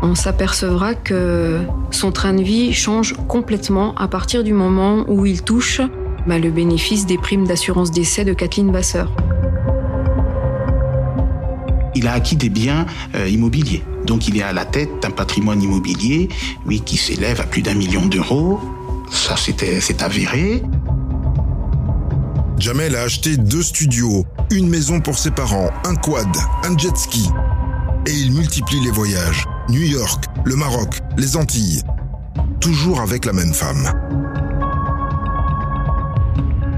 [0.02, 1.62] On s'apercevra que
[1.92, 5.82] son train de vie change complètement à partir du moment où il touche
[6.28, 9.12] bah, le bénéfice des primes d'assurance décès de Kathleen Vasseur.
[11.96, 12.86] Il a acquis des biens
[13.16, 13.84] euh, immobiliers.
[14.06, 16.28] Donc il est à la tête d'un patrimoine immobilier,
[16.66, 18.60] oui, qui s'élève à plus d'un million d'euros.
[19.10, 20.64] Ça, c'était, c'est avéré.
[22.64, 26.30] Jamel a acheté deux studios, une maison pour ses parents, un quad,
[26.64, 27.28] un jet ski.
[28.08, 29.44] Et il multiplie les voyages.
[29.68, 31.82] New York, le Maroc, les Antilles.
[32.62, 33.92] Toujours avec la même femme.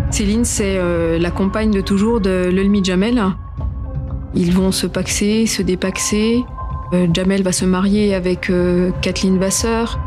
[0.09, 3.23] Céline, c'est euh, la compagne de toujours de Lelmi Jamel.
[4.33, 6.43] Ils vont se paxer, se dépaxer.
[6.93, 9.99] Euh, Jamel va se marier avec euh, Kathleen Vasseur.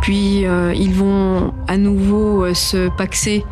[0.00, 3.44] Puis ils vont à nouveau se paxer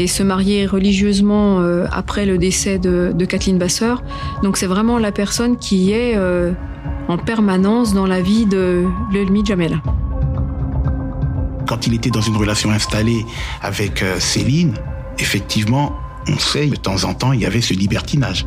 [0.00, 4.02] et se marier religieusement euh, après le décès de, Kathleen Vasseur.
[4.42, 6.52] Donc c'est vraiment la personne qui est euh,
[7.08, 9.78] en permanence dans la vie de Lelmi Jamel.
[11.68, 13.26] Quand il était dans une relation installée
[13.60, 14.72] avec euh, Céline,
[15.18, 15.94] effectivement,
[16.28, 18.46] on sait, de temps en temps, il y avait ce libertinage.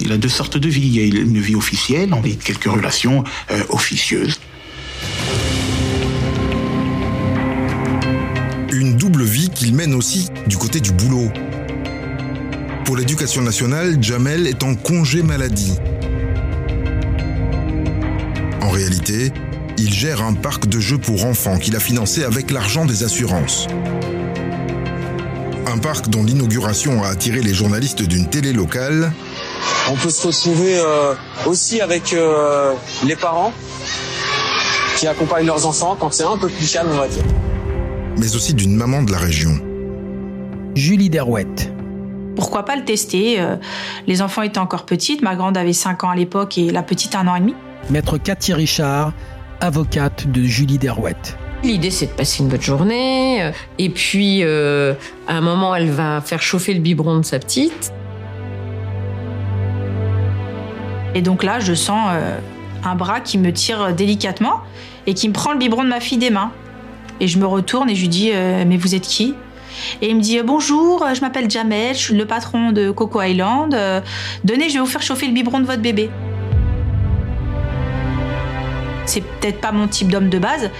[0.00, 0.86] Il a deux sortes de vie.
[0.86, 3.22] Il y a une vie officielle, on a quelques relations
[3.70, 4.38] officieuses.
[9.56, 11.30] Qu'il mène aussi du côté du boulot.
[12.84, 15.72] Pour l'éducation nationale, Jamel est en congé maladie.
[18.60, 19.32] En réalité,
[19.78, 23.66] il gère un parc de jeux pour enfants qu'il a financé avec l'argent des assurances.
[25.66, 29.12] Un parc dont l'inauguration a attiré les journalistes d'une télé locale
[29.90, 31.14] On peut se retrouver euh,
[31.46, 33.52] aussi avec euh, les parents
[34.96, 37.24] qui accompagnent leurs enfants quand c'est un peu plus calme, on va dire.
[38.18, 39.52] Mais aussi d'une maman de la région.
[40.74, 41.72] Julie Derouette.
[42.34, 43.56] Pourquoi pas le tester euh,
[44.06, 47.14] Les enfants étaient encore petites, ma grande avait 5 ans à l'époque et la petite
[47.14, 47.54] un an et demi.
[47.88, 49.12] Maître Cathy Richard,
[49.60, 51.38] avocate de Julie Derouette.
[51.62, 53.42] L'idée, c'est de passer une bonne journée.
[53.42, 54.92] euh, Et puis, euh,
[55.26, 57.92] à un moment, elle va faire chauffer le biberon de sa petite.
[61.14, 62.38] Et donc là, je sens euh,
[62.84, 64.60] un bras qui me tire délicatement
[65.06, 66.52] et qui me prend le biberon de ma fille des mains.
[67.20, 69.34] Et je me retourne et je lui dis euh, Mais vous êtes qui?
[70.00, 73.74] Et il me dit Bonjour, je m'appelle Jamel, je suis le patron de Coco Island.
[73.74, 74.00] Euh,
[74.44, 76.10] Donnez, je vais vous faire chauffer le biberon de votre bébé.
[79.06, 80.70] C'est peut-être pas mon type d'homme de base,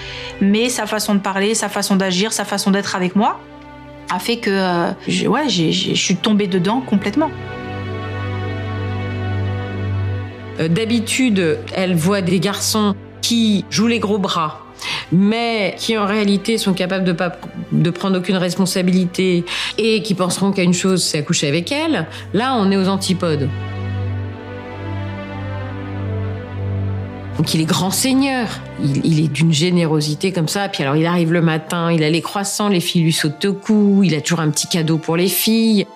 [0.40, 3.40] mais sa façon de parler, sa façon d'agir, sa façon d'être avec moi
[4.10, 7.30] a fait que euh, ouais, je suis tombée dedans complètement.
[10.60, 14.65] Euh, D'habitude, elle voit des garçons qui jouent les gros bras,
[15.12, 17.32] mais qui en réalité sont capables de pas
[17.72, 19.44] de prendre aucune responsabilité
[19.78, 22.06] et qui penseront qu'à une chose, c'est accoucher avec elle.
[22.32, 23.48] Là, on est aux antipodes.
[27.36, 28.48] Donc il est grand seigneur,
[28.82, 30.68] il, est d'une générosité comme ça.
[30.68, 33.52] Puis alors il arrive le matin, il a les croissants, les filles lui sautent au
[33.52, 35.86] cou, il a toujours un petit cadeau pour les filles.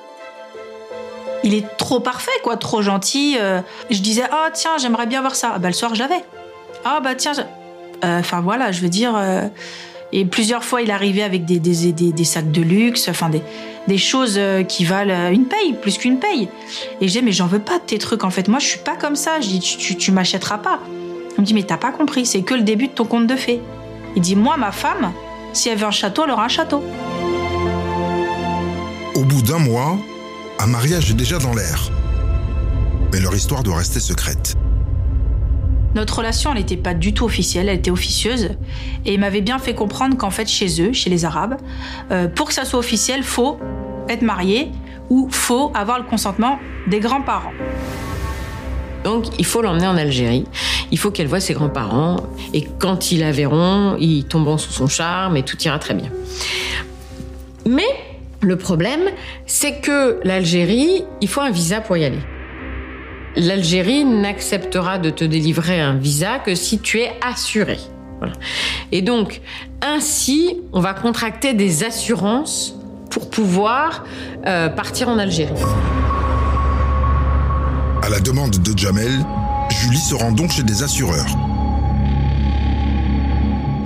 [1.42, 3.36] Il est trop parfait, quoi, trop gentil.
[3.40, 5.52] euh, je disais, ah tiens, j'aimerais bien voir ça.
[5.54, 6.22] Ah, bah, le soir, je l'avais.
[6.84, 7.32] Ah bah tiens,
[8.02, 9.14] enfin voilà, je veux dire.
[9.16, 9.48] euh,
[10.12, 14.64] Et plusieurs fois, il arrivait avec des, des, sacs de luxe, enfin des, choses euh,
[14.64, 16.48] qui valent euh, une paye, plus qu'une paye.
[17.00, 18.48] Et disais, mais j'en veux pas de tes trucs, en fait.
[18.48, 19.40] Moi, je suis pas comme ça.
[19.40, 20.80] Je dis, tu, tu, tu m'achèteras pas.
[21.36, 23.36] Il me dit, mais t'as pas compris, c'est que le début de ton conte de
[23.36, 23.60] fées.
[24.16, 25.12] Il dit, moi, ma femme,
[25.52, 26.82] si elle veut un château, elle aura un château.
[29.14, 29.96] Au bout d'un mois,
[30.58, 31.90] un mariage est déjà dans l'air.
[33.12, 34.56] Mais leur histoire doit rester secrète.
[35.94, 38.50] Notre relation, n'était pas du tout officielle, elle était officieuse.
[39.04, 41.56] Et m'avait bien fait comprendre qu'en fait, chez eux, chez les Arabes,
[42.10, 43.58] euh, pour que ça soit officiel, faut
[44.08, 44.70] être marié
[45.08, 47.52] où faut avoir le consentement des grands-parents.
[49.04, 50.46] Donc il faut l'emmener en Algérie.
[50.92, 52.18] Il faut qu'elle voie ses grands-parents.
[52.52, 56.10] Et quand ils la verront, ils tomberont sous son charme et tout ira très bien.
[57.66, 57.86] Mais
[58.40, 59.02] le problème,
[59.46, 62.20] c'est que l'Algérie, il faut un visa pour y aller.
[63.36, 67.78] L'Algérie n'acceptera de te délivrer un visa que si tu es assuré.
[68.18, 68.34] Voilà.
[68.92, 69.40] Et donc,
[69.82, 72.74] ainsi, on va contracter des assurances
[73.10, 74.04] pour pouvoir
[74.46, 75.52] euh, partir en Algérie.
[78.02, 79.10] À la demande de Jamel,
[79.70, 81.26] Julie se rend donc chez des assureurs.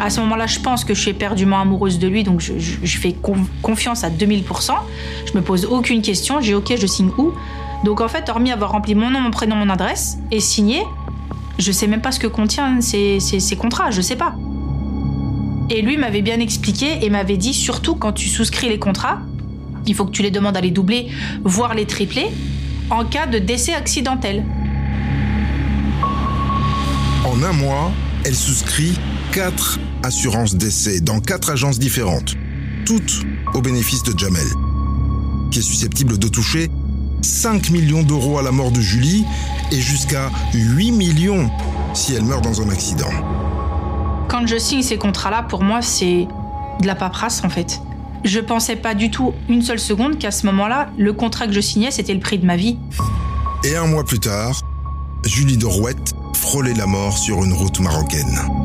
[0.01, 2.77] À ce moment-là, je pense que je suis éperdument amoureuse de lui, donc je, je-
[2.83, 4.73] je fais con- confiance à 2000%.
[5.27, 7.33] Je me pose aucune question, je dis ok, je signe où?
[7.85, 10.83] Donc en fait, hormis avoir rempli mon nom, mon prénom, mon adresse et signé,
[11.59, 13.19] je sais même pas ce que contient ces,
[13.59, 14.35] contrats, je sais pas.
[15.69, 19.21] Et lui m'avait bien expliqué et m'avait dit surtout quand tu souscris les contrats,
[19.87, 21.09] il faut que tu les demandes à les doubler,
[21.45, 22.29] voire les tripler,
[22.89, 24.45] en cas de décès accidentel.
[27.27, 27.93] En un mois,
[28.25, 28.99] elle souscrit
[29.31, 32.35] quatre assurances d'essai dans quatre agences différentes,
[32.87, 34.47] toutes au bénéfice de Jamel,
[35.51, 36.71] qui est susceptible de toucher
[37.25, 39.25] 5 millions d'euros à la mort de Julie
[39.73, 41.51] et jusqu'à 8 millions
[41.95, 43.11] si elle meurt dans un accident.
[44.29, 46.29] Quand je signe ces contrats-là, pour moi, c'est
[46.81, 47.81] de la paperasse en fait.
[48.25, 51.61] Je pensais pas du tout une seule seconde qu'à ce moment-là, le contrat que je
[51.61, 52.79] signais, c'était le prix de ma vie.
[53.65, 54.61] Et un mois plus tard,
[55.25, 58.64] Julie de Rouette frôlait la mort sur une route marocaine.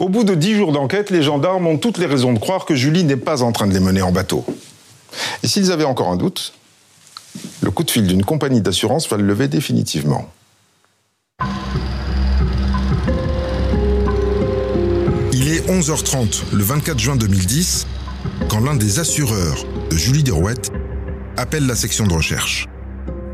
[0.00, 2.74] Au bout de dix jours d'enquête, les gendarmes ont toutes les raisons de croire que
[2.74, 4.46] Julie n'est pas en train de les mener en bateau.
[5.42, 6.54] Et s'ils avaient encore un doute,
[7.60, 10.26] le coup de fil d'une compagnie d'assurance va le lever définitivement.
[15.34, 17.86] Il est 11h30 le 24 juin 2010
[18.48, 20.72] quand l'un des assureurs de Julie Derouette
[21.36, 22.66] appelle la section de recherche.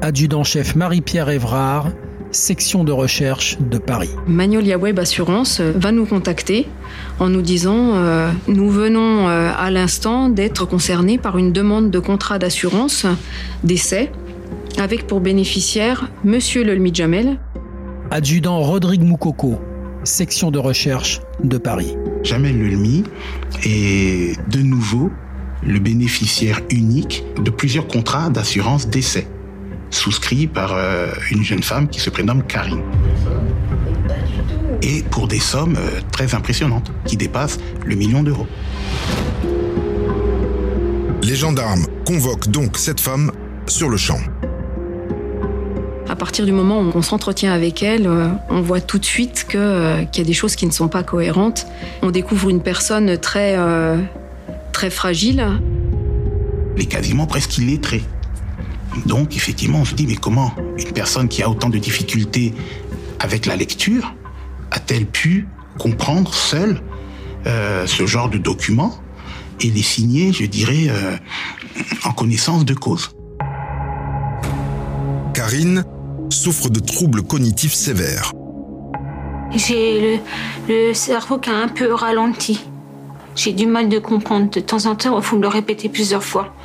[0.03, 1.93] Adjudant-chef Marie-Pierre Évrard,
[2.37, 4.11] section de recherche de Paris.
[4.27, 6.69] Magnolia Web Assurance euh, va nous contacter
[7.19, 11.99] en nous disant euh, Nous venons euh, à l'instant d'être concernés par une demande de
[11.99, 13.07] contrat d'assurance
[13.65, 14.13] d'essai
[14.79, 17.39] avec pour bénéficiaire Monsieur Lelmi Jamel.
[18.11, 19.59] Adjudant Rodrigue Moukoko,
[20.05, 21.97] section de recherche de Paris.
[22.23, 23.05] Jamel Lelmi
[23.65, 25.11] est de nouveau
[25.63, 29.27] le bénéficiaire unique de plusieurs contrats d'assurance d'essai,
[29.91, 32.83] souscrits par euh, une jeune femme qui se prénomme Karine.
[34.83, 38.47] Et pour des sommes euh, très impressionnantes, qui dépassent le million d'euros.
[41.23, 43.33] Les gendarmes convoquent donc cette femme
[43.67, 44.21] sur le champ.
[46.09, 49.45] À partir du moment où on s'entretient avec elle, euh, on voit tout de suite
[49.49, 51.67] que, euh, qu'il y a des choses qui ne sont pas cohérentes.
[52.03, 53.99] On découvre une personne très, euh,
[54.73, 55.45] très fragile.
[56.77, 58.03] Elle est quasiment presque illettrée.
[59.05, 62.55] Donc effectivement, on se dit, mais comment une personne qui a autant de difficultés
[63.21, 64.15] avec la lecture
[64.71, 65.47] a-t-elle pu
[65.79, 66.81] comprendre seule
[67.47, 68.99] euh, ce genre de documents
[69.61, 71.17] et les signer, je dirais, euh,
[72.05, 73.11] en connaissance de cause?
[75.35, 75.85] Karine
[76.31, 78.33] souffre de troubles cognitifs sévères.
[79.55, 80.19] J'ai le,
[80.69, 82.65] le cerveau qui a un peu ralenti.
[83.37, 84.51] J'ai du mal de comprendre.
[84.51, 86.56] De temps en temps, il faut me le répéter plusieurs fois.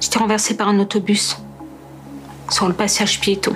[0.00, 1.38] J'étais renversée par un autobus
[2.50, 3.54] sur le passage piéton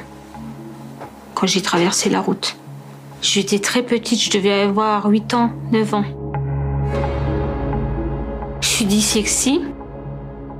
[1.34, 2.56] quand j'ai traversé la route.
[3.22, 6.04] J'étais très petite, je devais avoir 8 ans, 9 ans.
[8.60, 9.60] Je suis dyslexie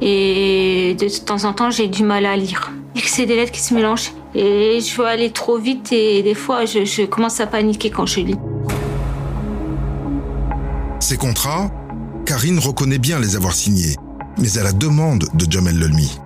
[0.01, 2.71] et de temps en temps, j'ai du mal à lire.
[3.03, 4.13] C'est des lettres qui se mélangent.
[4.35, 8.21] Et je veux aller trop vite et des fois, je commence à paniquer quand je
[8.21, 8.37] lis.
[11.01, 11.71] Ces contrats,
[12.25, 13.97] Karine reconnaît bien les avoir signés,
[14.41, 16.19] mais à la demande de Jamel Lelmi.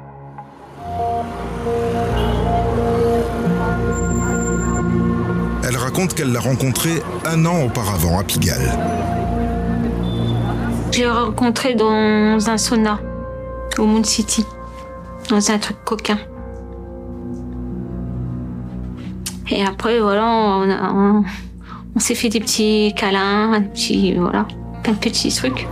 [5.67, 6.91] Elle raconte qu'elle l'a rencontré
[7.27, 8.79] un an auparavant à Pigalle.
[10.93, 13.01] Je l'ai rencontré dans un sauna
[13.79, 14.45] au Moon City,
[15.29, 16.19] dans un truc coquin.
[19.51, 21.25] Et après, voilà,
[21.97, 24.47] on s'est fait des petits câlins, un petit, voilà,
[24.83, 25.67] plein de petits trucs.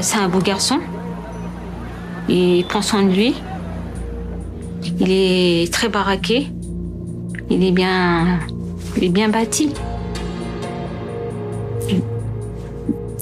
[0.00, 0.78] C'est un beau garçon.
[2.28, 3.34] Il prend soin de lui.
[5.00, 6.48] Il est très baraqué.
[7.50, 8.38] Il est bien,
[8.96, 9.72] il est bien bâti.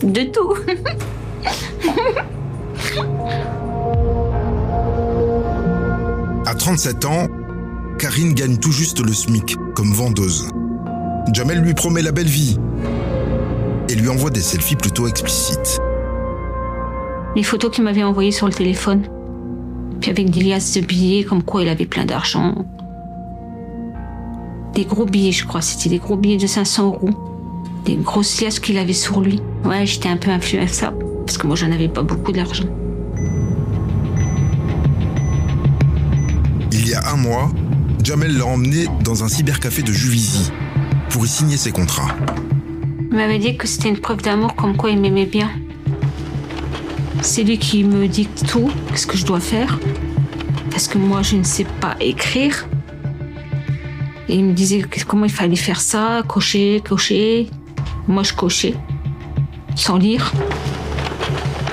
[0.02, 0.54] De tout.
[6.44, 7.28] À 37 ans,
[7.98, 10.48] Karine gagne tout juste le SMIC comme vendeuse.
[11.32, 12.58] Jamel lui promet la belle vie
[13.88, 15.80] et lui envoie des selfies plutôt explicites.
[17.36, 19.02] Les photos qu'il m'avait envoyées sur le téléphone.
[20.00, 22.54] Puis avec des liasses de billets, comme quoi il avait plein d'argent.
[24.72, 25.60] Des gros billets, je crois.
[25.60, 27.10] C'était des gros billets de 500 euros.
[27.84, 29.42] Des grosses liasses qu'il avait sur lui.
[29.66, 31.04] Ouais, j'étais un peu influençable.
[31.26, 32.64] Parce que moi, j'en avais pas beaucoup d'argent.
[36.72, 37.50] Il y a un mois,
[38.02, 40.52] Jamel l'a emmené dans un cybercafé de Juvisy
[41.10, 42.16] pour y signer ses contrats.
[43.10, 45.50] Il m'avait dit que c'était une preuve d'amour, comme quoi il m'aimait bien.
[47.26, 49.80] C'est lui qui me dicte tout, ce que je dois faire.
[50.70, 52.68] Parce que moi, je ne sais pas écrire.
[54.28, 57.48] Et il me disait comment il fallait faire ça, cocher, cocher.
[58.06, 58.74] Moi, je cochais,
[59.74, 60.32] sans lire.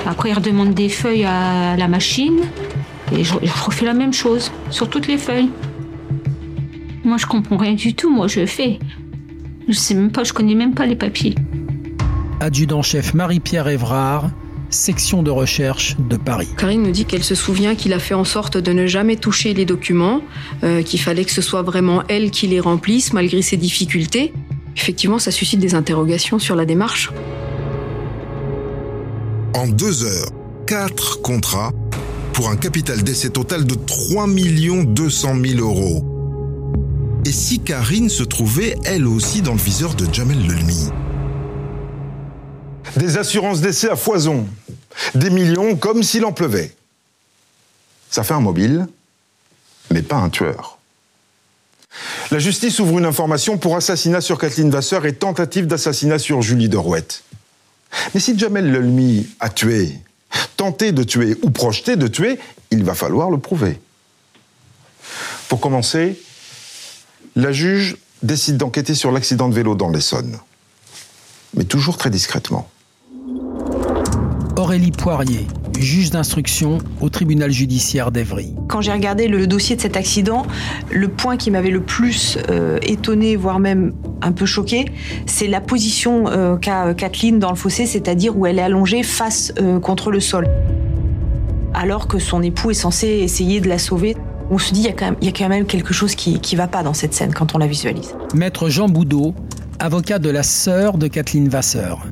[0.07, 2.41] Après, il redemande des feuilles à la machine.
[3.15, 5.51] Et je, je refais la même chose, sur toutes les feuilles.
[7.03, 8.09] Moi, je comprends rien du tout.
[8.09, 8.79] Moi, je fais.
[9.67, 11.35] Je sais même pas, je connais même pas les papiers.
[12.39, 14.31] Adjudant-chef Marie-Pierre Évrard,
[14.74, 16.49] section de recherche de Paris.
[16.57, 19.53] Karine me dit qu'elle se souvient qu'il a fait en sorte de ne jamais toucher
[19.53, 20.21] les documents,
[20.63, 24.34] euh, qu'il fallait que ce soit vraiment elle qui les remplisse malgré ses difficultés.
[24.76, 27.11] Effectivement, ça suscite des interrogations sur la démarche.
[29.55, 30.32] En deux heures,
[30.65, 31.71] quatre contrats
[32.34, 36.03] pour un capital d'essai total de 3 200 000 euros.
[37.26, 40.89] Et si Karine se trouvait elle aussi dans le viseur de Jamel Lelmi
[42.97, 44.47] Des assurances d'essai à foison,
[45.15, 46.75] des millions comme s'il en pleuvait.
[48.09, 48.87] Ça fait un mobile,
[49.91, 50.77] mais pas un tueur.
[52.31, 56.69] La justice ouvre une information pour assassinat sur Kathleen Vasseur et tentative d'assassinat sur Julie
[56.69, 57.23] Derouette.
[58.13, 59.99] Mais si Jamel Lelmi a tué,
[60.57, 62.39] tenté de tuer ou projeté de tuer,
[62.71, 63.79] il va falloir le prouver.
[65.47, 66.19] Pour commencer,
[67.35, 70.39] la juge décide d'enquêter sur l'accident de vélo dans l'Essonne.
[71.55, 72.69] Mais toujours très discrètement.
[74.64, 75.45] Aurélie Poirier,
[75.78, 78.55] juge d'instruction au tribunal judiciaire d'Evry.
[78.70, 80.43] Quand j'ai regardé le dossier de cet accident,
[80.89, 83.91] le point qui m'avait le plus euh, étonné, voire même
[84.22, 84.86] un peu choqué,
[85.26, 89.53] c'est la position euh, qu'a Kathleen dans le fossé, c'est-à-dire où elle est allongée face
[89.59, 90.47] euh, contre le sol.
[91.74, 94.16] Alors que son époux est censé essayer de la sauver.
[94.49, 96.16] On se dit, il y, a quand même- il y a quand même quelque chose
[96.16, 98.16] qui ne va pas dans cette scène quand on la visualise.
[98.34, 99.36] Maître Jean Boudot,
[99.80, 102.07] avocat de la sœur de Kathleen Vasseur.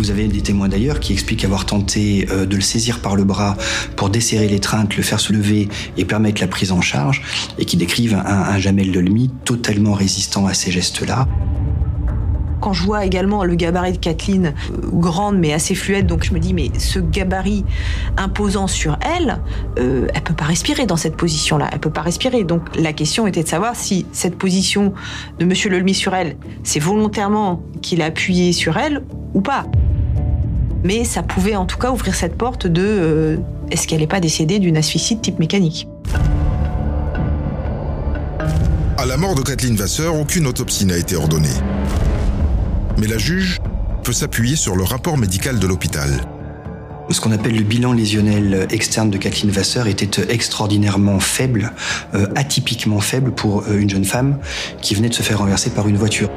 [0.00, 3.24] Vous avez des témoins d'ailleurs qui expliquent avoir tenté euh, de le saisir par le
[3.24, 3.58] bras
[3.96, 7.20] pour desserrer l'étreinte, le faire se lever et permettre la prise en charge,
[7.58, 11.28] et qui décrivent un, Jamel Lelmi totalement résistant à ces gestes-là.
[12.62, 16.32] Quand je vois également le gabarit de Kathleen, euh, grande mais assez fluette, donc je
[16.32, 17.66] me dis, mais ce gabarit
[18.16, 19.42] imposant sur elle,
[19.78, 21.68] euh, elle peut pas respirer dans cette position-là.
[21.72, 22.44] Elle peut pas respirer.
[22.44, 24.94] Donc la question était de savoir si cette position
[25.38, 29.02] de Monsieur Lelmi sur elle, c'est volontairement qu'il a appuyé sur elle
[29.34, 29.66] ou pas.
[30.82, 33.36] Mais ça pouvait en tout cas ouvrir cette porte de euh,
[33.70, 35.86] est-ce qu'elle n'est pas décédée d'une asphyxie de type mécanique?
[38.96, 41.48] À la mort de Kathleen Vasseur, aucune autopsie n'a été ordonnée.
[42.98, 43.58] Mais la juge
[44.04, 46.10] peut s'appuyer sur le rapport médical de l'hôpital.
[47.10, 51.72] Ce qu'on appelle le bilan lésionnel externe de Kathleen Vasseur était extraordinairement faible,
[52.14, 54.38] euh, atypiquement faible pour euh, une jeune femme
[54.80, 56.28] qui venait de se faire renverser par une voiture.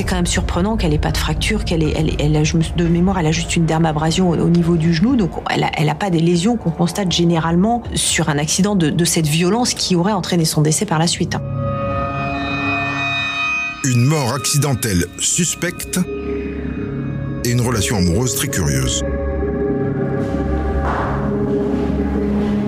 [0.00, 3.18] C'est quand même surprenant qu'elle ait pas de fracture, qu'elle ait, elle, a, de mémoire,
[3.18, 5.94] elle a juste une dermabrasion au, au niveau du genou, donc elle a, elle a
[5.94, 10.14] pas des lésions qu'on constate généralement sur un accident de, de cette violence qui aurait
[10.14, 11.36] entraîné son décès par la suite.
[13.84, 16.00] Une mort accidentelle suspecte
[17.44, 19.04] et une relation amoureuse très curieuse.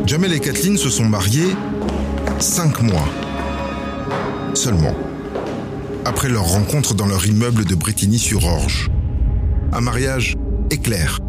[0.05, 1.57] Jamel et Kathleen se sont mariés
[2.41, 3.09] cinq mois
[4.53, 4.95] seulement
[6.05, 8.91] après leur rencontre dans leur immeuble de Bretigny-sur-Orge.
[9.73, 10.37] Un mariage
[10.71, 11.21] éclair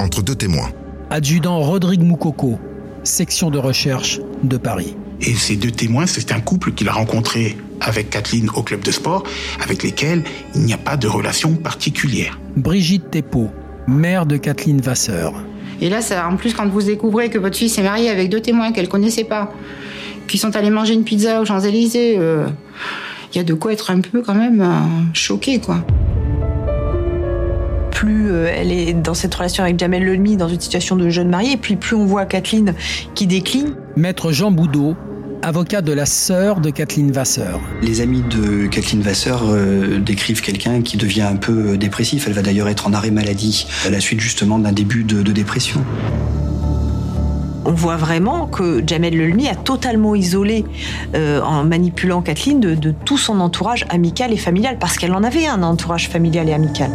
[0.00, 0.70] entre deux témoins.
[1.10, 2.58] Adjudant Rodrigue Moukoko,
[3.04, 4.96] section de recherche de Paris.
[5.20, 8.90] Et ces deux témoins, c'est un couple qu'il a rencontré avec Kathleen au club de
[8.90, 9.22] sport,
[9.62, 10.24] avec lesquels
[10.54, 12.38] il n'y a pas de relation particulière.
[12.56, 13.50] Brigitte Thépeau,
[13.86, 15.32] mère de Kathleen Vasseur.
[15.80, 18.40] Et là, ça, en plus, quand vous découvrez que votre fille s'est mariée avec deux
[18.40, 19.52] témoins qu'elle connaissait pas,
[20.26, 22.46] qui sont allés manger une pizza aux Champs-Élysées, euh,
[23.34, 25.84] il y a de quoi être un peu quand même euh, choqué, quoi.
[27.90, 31.28] Plus euh, elle est dans cette relation avec Jamel Lelmi, dans une situation de jeune
[31.28, 32.74] mariée, puis plus on voit Kathleen
[33.14, 33.74] qui décline.
[33.96, 34.94] Maître Jean Boudot,
[35.42, 37.60] avocat de la sœur de Kathleen Vasseur.
[37.82, 42.26] Les amis de Kathleen Vasseur euh, décrivent quelqu'un qui devient un peu dépressif.
[42.28, 45.32] Elle va d'ailleurs être en arrêt maladie à la suite justement d'un début de, de
[45.32, 45.84] dépression.
[47.64, 50.64] On voit vraiment que Jamel Lelmi a totalement isolé,
[51.14, 55.22] euh, en manipulant Kathleen, de, de tout son entourage amical et familial, parce qu'elle en
[55.22, 56.90] avait un entourage familial et amical.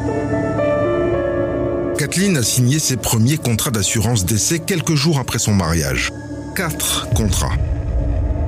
[1.98, 6.12] Kathleen a signé ses premiers contrats d'assurance décès quelques jours après son mariage.
[6.56, 7.56] Quatre contrats.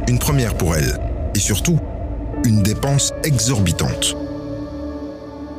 [0.07, 0.97] Une première pour elle.
[1.35, 1.77] Et surtout,
[2.45, 4.15] une dépense exorbitante.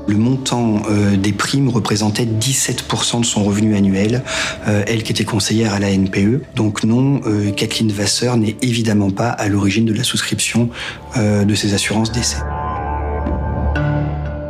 [0.09, 4.23] Le montant euh, des primes représentait 17% de son revenu annuel,
[4.67, 6.43] euh, elle qui était conseillère à la NPE.
[6.57, 10.71] Donc non, euh, Kathleen Vasseur n'est évidemment pas à l'origine de la souscription
[11.17, 12.39] de ces assurances décès.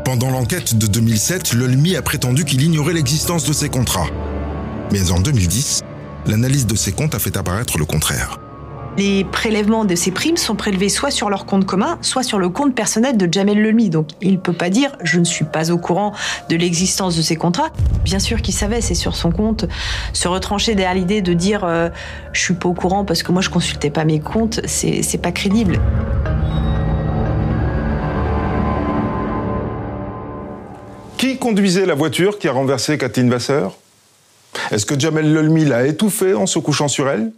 [0.04, 4.08] Pendant l'enquête de 2007, l'OLMI a prétendu qu'il ignorait l'existence de ces contrats.
[4.92, 5.82] Mais en 2010,
[6.26, 8.41] l'analyse de ses comptes a fait apparaître le contraire.
[8.98, 12.50] Les prélèvements de ces primes sont prélevés soit sur leur compte commun, soit sur le
[12.50, 13.88] compte personnel de Jamel Lelmi.
[13.88, 16.12] Donc il ne peut pas dire je ne suis pas au courant
[16.50, 17.70] de l'existence de ces contrats.
[18.04, 19.64] Bien sûr qu'il savait, c'est sur son compte.
[20.12, 21.88] Se retrancher derrière l'idée de dire euh,
[22.34, 25.32] je suis pas au courant parce que moi je consultais pas mes comptes, c'est pas
[25.32, 25.80] crédible.
[31.16, 33.78] Qui conduisait la voiture qui a renversé Kathleen Vasseur?
[34.70, 37.32] Est-ce que Jamel Lelmi l'a étouffée en se couchant sur elle?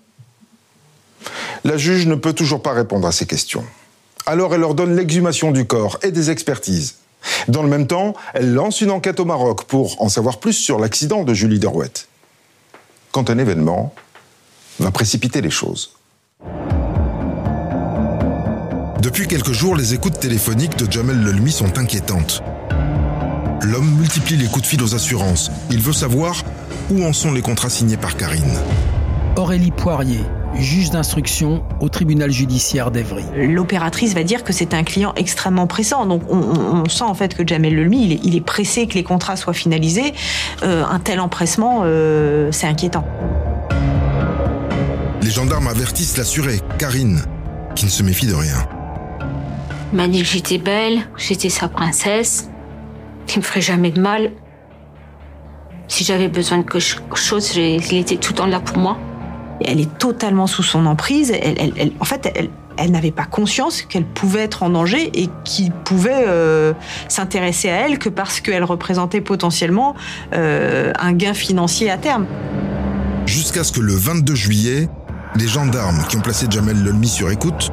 [1.65, 3.65] La juge ne peut toujours pas répondre à ces questions.
[4.27, 6.97] Alors elle ordonne l'exhumation du corps et des expertises.
[7.49, 10.79] Dans le même temps, elle lance une enquête au Maroc pour en savoir plus sur
[10.79, 12.09] l'accident de Julie Derouette.
[13.13, 13.95] Quand un événement
[14.79, 15.95] va précipiter les choses.
[19.01, 22.43] Depuis quelques jours, les écoutes téléphoniques de Jamel Lelmi sont inquiétantes.
[23.63, 25.51] L'homme multiplie les coups de fil aux assurances.
[25.71, 26.43] Il veut savoir
[26.91, 28.59] où en sont les contrats signés par Karine.
[29.37, 30.21] Aurélie Poirier,
[30.55, 33.25] juge d'instruction au tribunal judiciaire d'Evry.
[33.37, 36.07] L'opératrice va dire que c'est un client extrêmement pressant.
[36.07, 38.87] Donc on, on- on sent en fait que Jamel Lelmi, il est, il est pressé
[38.87, 40.13] que les contrats soient finalisés.
[40.63, 43.05] Euh, un tel empressement, euh, c'est inquiétant.
[45.23, 47.23] Les gendarmes avertissent l'assurée, Karine,
[47.75, 48.67] qui ne se méfie de rien.
[49.93, 52.51] Il m'a dit que j'étais belle, j'étais sa princesse,
[53.27, 54.33] qu'il me ferait jamais de mal.
[55.89, 58.99] Si j'avais besoin de quelque chose, il était tout le temps là pour moi.
[59.67, 61.31] Elle est totalement sous son emprise.
[61.33, 65.11] Elle, elle- elle- en fait, elle, elle n'avait pas conscience qu'elle pouvait être en danger
[65.15, 66.73] et qu'il pouvait euh,
[67.09, 69.95] s'intéresser à elle que parce qu'elle représentait potentiellement
[70.35, 72.27] euh, un gain financier à terme.
[73.27, 74.89] Jusqu'à ce que le 22 juillet,
[75.37, 77.71] les gendarmes qui ont placé Jamel Lelmi sur écoute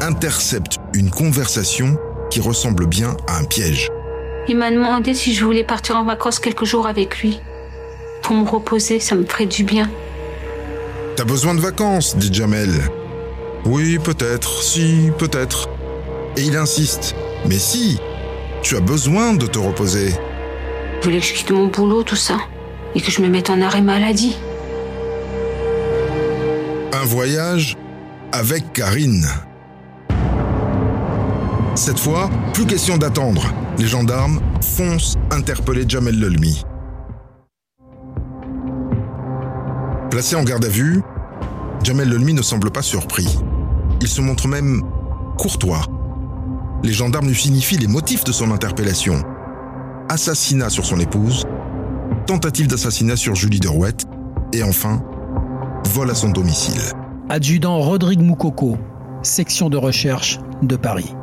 [0.00, 1.96] interceptent une conversation
[2.30, 3.88] qui ressemble bien à un piège.
[4.48, 7.40] Il m'a demandé si je voulais partir en vacances quelques jours avec lui.
[8.22, 9.88] Pour me reposer, ça me ferait du bien.
[11.14, 12.70] T'as besoin de vacances, dit Jamel.
[13.66, 15.68] Oui, peut-être, si, peut-être.
[16.36, 17.14] Et il insiste.
[17.46, 17.98] Mais si,
[18.62, 20.08] tu as besoin de te reposer.
[20.08, 22.38] Il voulait que je quitte mon boulot, tout ça?
[22.94, 24.36] Et que je me mette en arrêt maladie?
[26.94, 27.76] Un voyage
[28.32, 29.26] avec Karine.
[31.74, 33.44] Cette fois, plus question d'attendre.
[33.78, 36.64] Les gendarmes foncent interpeller Jamel Lelmi.
[40.12, 41.00] Placé en garde à vue,
[41.82, 43.38] Jamel Lelmi ne semble pas surpris.
[44.02, 44.82] Il se montre même
[45.38, 45.86] courtois.
[46.82, 49.24] Les gendarmes lui signifient les motifs de son interpellation.
[50.10, 51.46] Assassinat sur son épouse,
[52.26, 54.04] tentative d'assassinat sur Julie Derouette,
[54.52, 55.02] et enfin,
[55.94, 56.82] vol à son domicile.
[57.30, 58.76] Adjudant Rodrigue Moukoko,
[59.22, 61.14] section de recherche de Paris.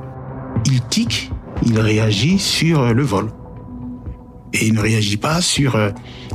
[0.66, 1.32] il tique,
[1.64, 3.30] il réagit sur euh, le vol.
[4.52, 5.76] Et il ne réagit pas sur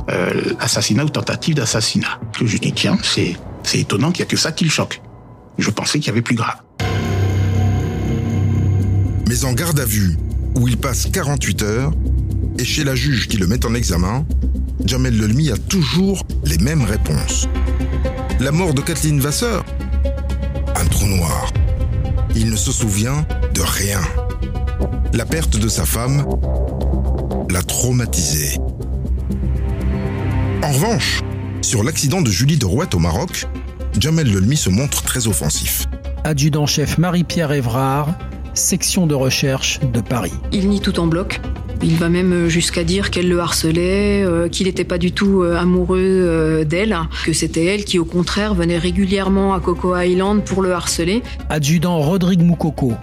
[0.09, 2.19] euh, assassinat ou tentative d'assassinat.
[2.37, 5.01] Que je dis, tiens, c'est, c'est étonnant qu'il n'y a que ça qui le choque.
[5.57, 6.57] Je pensais qu'il y avait plus grave.
[9.27, 10.17] Mais en garde à vue,
[10.55, 11.91] où il passe 48 heures,
[12.57, 14.25] et chez la juge qui le met en examen,
[14.85, 17.47] Jamel Lelmi a toujours les mêmes réponses.
[18.39, 19.65] La mort de Kathleen Vasseur
[20.75, 21.51] Un trou noir.
[22.35, 24.01] Il ne se souvient de rien.
[25.13, 26.25] La perte de sa femme
[27.49, 28.57] l'a traumatisé.
[30.65, 31.21] En revanche,
[31.61, 33.45] sur l'accident de Julie de Rouette au Maroc,
[33.99, 35.85] Jamel Lelmi se montre très offensif.
[36.23, 38.15] Adjudant-chef Marie-Pierre Évrard,
[38.55, 40.33] section de recherche de Paris.
[40.51, 41.39] Il nie tout en bloc.
[41.83, 45.55] Il va même jusqu'à dire qu'elle le harcelait, euh, qu'il n'était pas du tout euh,
[45.55, 50.63] amoureux euh, d'elle, que c'était elle qui au contraire venait régulièrement à Coco Island pour
[50.63, 51.21] le harceler.
[51.49, 52.93] Adjudant Rodrigue Moukoko,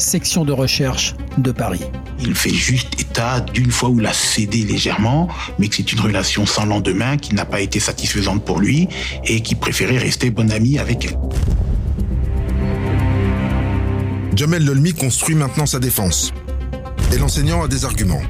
[0.00, 1.82] section de recherche de Paris.
[2.20, 5.28] Il fait juste état d'une fois où il a cédé légèrement,
[5.58, 8.88] mais que c'est une relation sans lendemain qui n'a pas été satisfaisante pour lui
[9.24, 11.18] et qui préférait rester bon ami avec elle.
[14.36, 16.32] Jamel Lelmi construit maintenant sa défense.
[17.12, 18.22] Et l'enseignant a des arguments.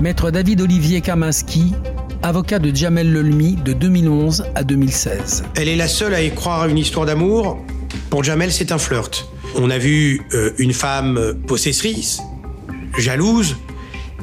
[0.00, 1.74] Maître David Olivier Kaminski,
[2.22, 5.44] avocat de Jamel Lelmi de 2011 à 2016.
[5.56, 7.58] Elle est la seule à y croire à une histoire d'amour.
[8.08, 9.28] Pour Jamel, c'est un flirt.
[9.54, 12.20] On a vu euh, une femme possessrice,
[12.98, 13.56] jalouse,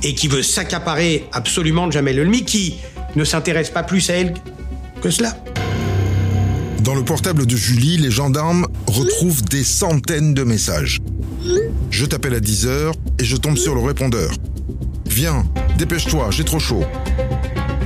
[0.03, 2.75] et qui veut s'accaparer absolument de Jamel Lelmi, qui
[3.15, 4.33] ne s'intéresse pas plus à elle
[5.01, 5.35] que cela.
[6.81, 10.99] Dans le portable de Julie, les gendarmes retrouvent des centaines de messages.
[11.91, 14.31] Je t'appelle à 10 heures et je tombe sur le répondeur.
[15.07, 15.45] Viens,
[15.77, 16.83] dépêche-toi, j'ai trop chaud.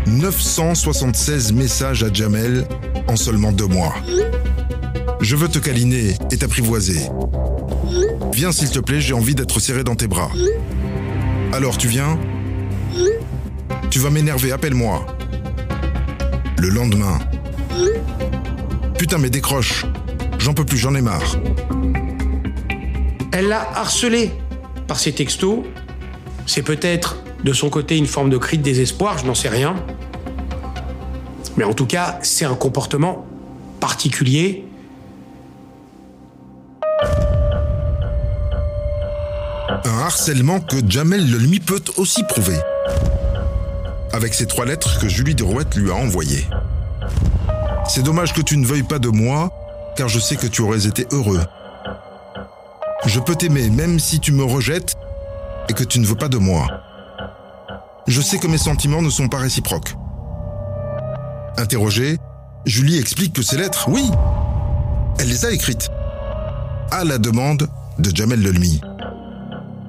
[0.07, 2.65] 976 messages à Jamel
[3.07, 3.95] en seulement deux mois.
[5.23, 6.99] Je veux te câliner et t'apprivoiser.
[8.33, 10.29] Viens s'il te plaît, j'ai envie d'être serré dans tes bras.
[11.53, 12.19] Alors tu viens?
[13.89, 15.07] Tu vas m'énerver, appelle-moi.
[16.57, 17.19] Le lendemain.
[18.97, 19.85] Putain mais décroche.
[20.39, 21.37] J'en peux plus, j'en ai marre.
[23.31, 24.29] Elle l'a harcelé
[24.87, 25.59] par ses textos.
[26.45, 29.73] C'est peut-être de son côté une forme de cri de désespoir, je n'en sais rien.
[31.55, 33.25] Mais en tout cas, c'est un comportement
[33.79, 34.65] particulier.
[39.85, 42.57] Un harcèlement que Jamel Lelmi peut aussi prouver.
[44.13, 46.47] Avec ces trois lettres que Julie Derouette lui a envoyées.
[47.89, 49.51] C'est dommage que tu ne veuilles pas de moi,
[49.97, 51.41] car je sais que tu aurais été heureux.
[53.05, 54.95] Je peux t'aimer même si tu me rejettes
[55.67, 56.65] et que tu ne veux pas de moi.
[58.07, 59.95] Je sais que mes sentiments ne sont pas réciproques.
[61.57, 62.19] Interrogée,
[62.65, 64.09] Julie explique que ces lettres, oui,
[65.19, 65.89] elle les a écrites.
[66.91, 67.67] À la demande
[67.99, 68.79] de Jamel Lelmi.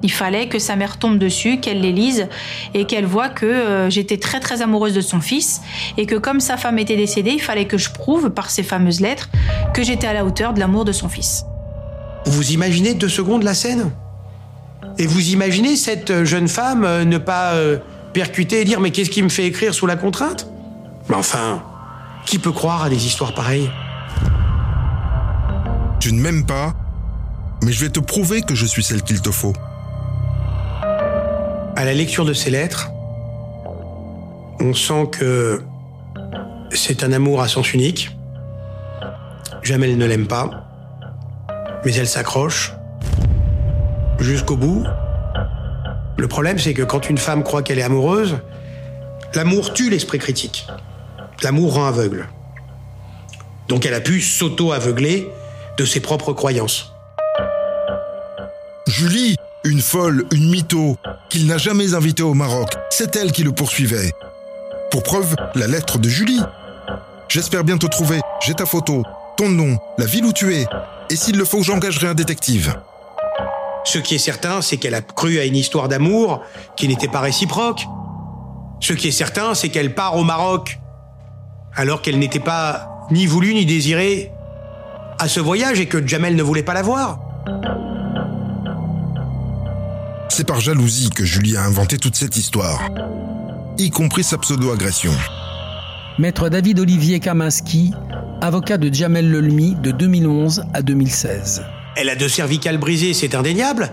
[0.05, 2.27] Il fallait que sa mère tombe dessus, qu'elle les lise
[2.75, 5.61] et qu'elle voit que euh, j'étais très très amoureuse de son fils
[5.97, 9.01] et que comme sa femme était décédée, il fallait que je prouve par ces fameuses
[9.01, 9.29] lettres
[9.73, 11.43] que j'étais à la hauteur de l'amour de son fils.
[12.27, 13.89] Vous imaginez deux secondes la scène?
[14.99, 17.79] Et vous imaginez cette jeune femme euh, ne pas euh,
[18.13, 20.47] percuter et dire mais qu'est-ce qui me fait écrire sous la contrainte?
[21.09, 21.63] Mais enfin,
[22.27, 23.71] qui peut croire à des histoires pareilles?
[25.99, 26.75] Tu ne m'aimes pas,
[27.63, 29.53] mais je vais te prouver que je suis celle qu'il te faut.
[31.75, 32.89] À la lecture de ces lettres,
[34.61, 35.61] on sent que
[36.71, 38.11] c'est un amour à sens unique.
[39.61, 40.49] Jamais elle ne l'aime pas,
[41.83, 42.73] mais elle s'accroche
[44.19, 44.85] jusqu'au bout.
[46.17, 48.37] Le problème, c'est que quand une femme croit qu'elle est amoureuse,
[49.33, 50.67] l'amour tue l'esprit critique.
[51.43, 52.29] L'amour rend aveugle.
[53.67, 55.29] Donc elle a pu s'auto-aveugler
[55.77, 56.93] de ses propres croyances.
[58.87, 59.35] Julie,
[59.65, 60.95] une folle, une mytho,
[61.29, 64.11] qu'il n'a jamais invitée au Maroc, c'est elle qui le poursuivait.
[64.91, 66.41] Pour preuve, la lettre de Julie.
[67.27, 69.01] J'espère bien te trouver, j'ai ta photo,
[69.35, 70.67] ton nom, la ville où tu es,
[71.09, 72.75] et s'il le faut, j'engagerai un détective.
[73.83, 76.41] Ce qui est certain, c'est qu'elle a cru à une histoire d'amour
[76.77, 77.87] qui n'était pas réciproque.
[78.79, 80.79] Ce qui est certain, c'est qu'elle part au Maroc
[81.75, 84.31] alors qu'elle n'était pas ni voulue ni désirée
[85.19, 87.19] à ce voyage et que Jamel ne voulait pas la voir.
[90.29, 92.89] C'est par jalousie que Julie a inventé toute cette histoire,
[93.77, 95.13] y compris sa pseudo-agression.
[96.17, 97.91] Maître David Olivier Kaminski,
[98.41, 101.63] avocat de Jamel Lelmi de 2011 à 2016.
[101.95, 103.91] Elle a deux cervicales brisées, c'est indéniable.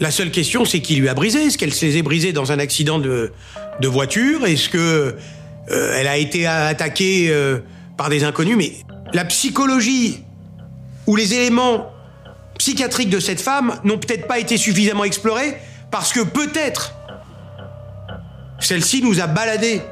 [0.00, 1.44] La seule question, c'est qui lui a brisé?
[1.46, 3.32] Est-ce qu'elle se les est brisées dans un accident de,
[3.80, 4.46] de voiture?
[4.46, 5.16] Est-ce que
[5.70, 7.58] euh, elle a été attaquée euh,
[7.96, 8.56] par des inconnus?
[8.56, 8.72] Mais
[9.12, 10.24] la psychologie
[11.06, 11.91] ou les éléments
[12.62, 15.56] psychiatriques de cette femme n'ont peut-être pas été suffisamment explorés
[15.90, 16.94] parce que peut-être
[18.60, 19.82] celle-ci nous a baladés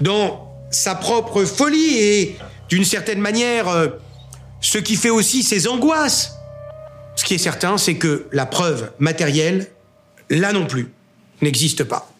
[0.00, 2.38] dans sa propre folie et
[2.70, 3.88] d'une certaine manière euh,
[4.62, 6.32] ce qui fait aussi ses angoisses.
[7.14, 9.66] Ce qui est certain, c'est que la preuve matérielle,
[10.30, 10.90] là non plus,
[11.42, 12.10] n'existe pas.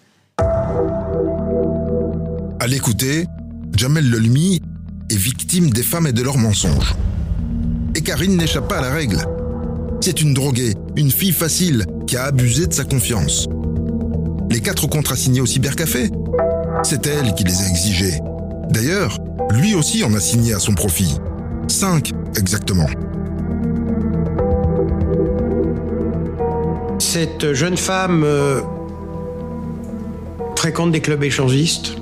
[2.61, 3.25] À l'écouter,
[3.75, 4.61] Jamel Lelmi
[5.09, 6.95] est victime des femmes et de leurs mensonges.
[7.95, 9.19] Et Karine n'échappe pas à la règle.
[10.01, 13.49] C'est une droguée, une fille facile qui a abusé de sa confiance.
[14.51, 16.11] Les quatre contrats signés au cybercafé,
[16.83, 18.19] c'est elle qui les a exigés.
[18.71, 19.19] D'ailleurs,
[19.51, 21.17] lui aussi en a signé à son profit.
[21.69, 22.89] Cinq, exactement.
[26.99, 28.61] Cette jeune femme euh,
[30.57, 31.97] fréquente des clubs échangistes.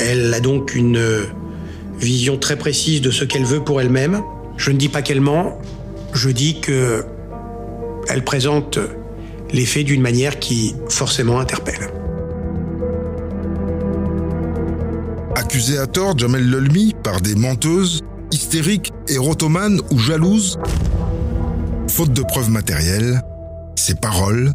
[0.00, 1.26] Elle a donc une euh,
[1.98, 4.22] vision très précise de ce qu'elle veut pour elle-même.
[4.62, 5.58] Je ne dis pas qu'elle ment,
[6.12, 7.04] je dis que
[8.08, 8.78] elle présente
[9.50, 11.90] les faits d'une manière qui forcément interpelle.
[15.34, 20.60] Accusé à tort, Jamel Lelmi par des menteuses, hystériques, érotomanes ou jalouses,
[21.88, 23.20] faute de preuves matérielles,
[23.74, 24.52] c'est parole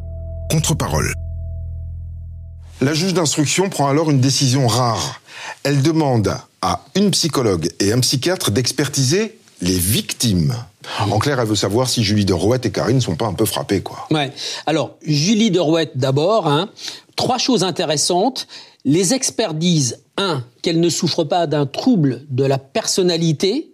[0.49, 1.12] contre parole.
[2.80, 5.20] La juge d'instruction prend alors une décision rare.
[5.64, 10.55] Elle demande à une psychologue et un psychiatre d'expertiser les victimes.
[10.99, 13.34] En clair, elle veut savoir si Julie de Rouette et Karine ne sont pas un
[13.34, 14.08] peu frappées, quoi.
[14.12, 14.32] Ouais.
[14.66, 16.70] Alors, Julie de Rouette d'abord, hein.
[17.16, 18.47] trois choses intéressantes.
[18.86, 23.72] Les experts disent, un, qu'elle ne souffre pas d'un trouble de la personnalité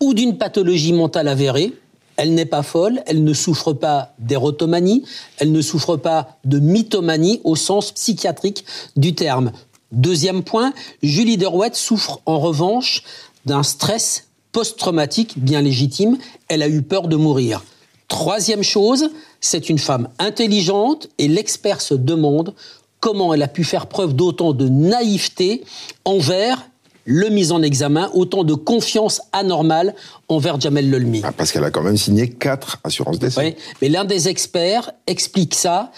[0.00, 1.72] ou d'une pathologie mentale avérée.
[2.16, 5.04] Elle n'est pas folle, elle ne souffre pas d'érotomanie,
[5.38, 8.64] elle ne souffre pas de mythomanie au sens psychiatrique
[8.96, 9.52] du terme.
[9.92, 13.02] Deuxième point, Julie Derouette souffre en revanche
[13.46, 16.18] d'un stress post-traumatique bien légitime.
[16.48, 17.64] Elle a eu peur de mourir.
[18.08, 22.54] Troisième chose, c'est une femme intelligente et l'expert se demande
[22.98, 25.64] comment elle a pu faire preuve d'autant de naïveté
[26.04, 26.66] envers
[27.04, 29.94] le mis en examen, autant de confiance anormale
[30.28, 31.22] envers Jamel Lelmi.
[31.24, 33.40] Ah, parce qu'elle a quand même signé quatre assurances d'essai.
[33.40, 35.92] Oui, mais l'un des experts explique ça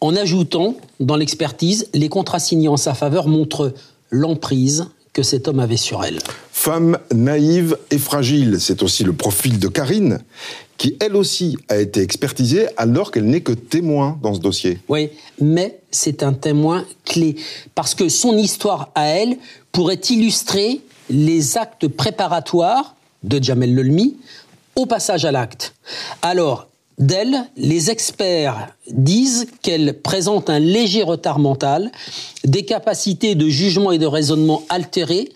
[0.00, 3.74] en ajoutant dans l'expertise les contrats signés en sa faveur montrent
[4.10, 4.86] l'emprise
[5.16, 6.18] que cet homme avait sur elle.
[6.52, 10.18] Femme naïve et fragile, c'est aussi le profil de Karine,
[10.76, 14.78] qui elle aussi a été expertisée alors qu'elle n'est que témoin dans ce dossier.
[14.90, 15.08] Oui,
[15.40, 17.36] mais c'est un témoin clé,
[17.74, 19.38] parce que son histoire à elle
[19.72, 24.18] pourrait illustrer les actes préparatoires de Jamel Lelmi
[24.74, 25.72] au passage à l'acte.
[26.20, 26.68] Alors,
[26.98, 31.92] D'elle, les experts disent qu'elle présente un léger retard mental,
[32.44, 35.28] des capacités de jugement et de raisonnement altérées,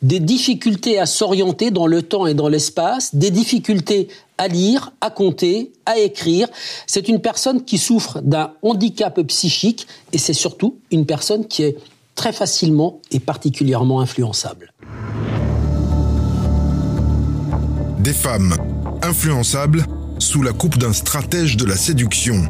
[0.00, 4.06] des difficultés à s'orienter dans le temps et dans l'espace, des difficultés
[4.38, 6.46] à lire, à compter, à écrire.
[6.86, 11.78] C'est une personne qui souffre d'un handicap psychique et c'est surtout une personne qui est
[12.14, 14.72] très facilement et particulièrement influençable.
[17.98, 18.54] Des femmes
[19.02, 19.84] influençables
[20.18, 22.42] sous la coupe d'un stratège de la séduction.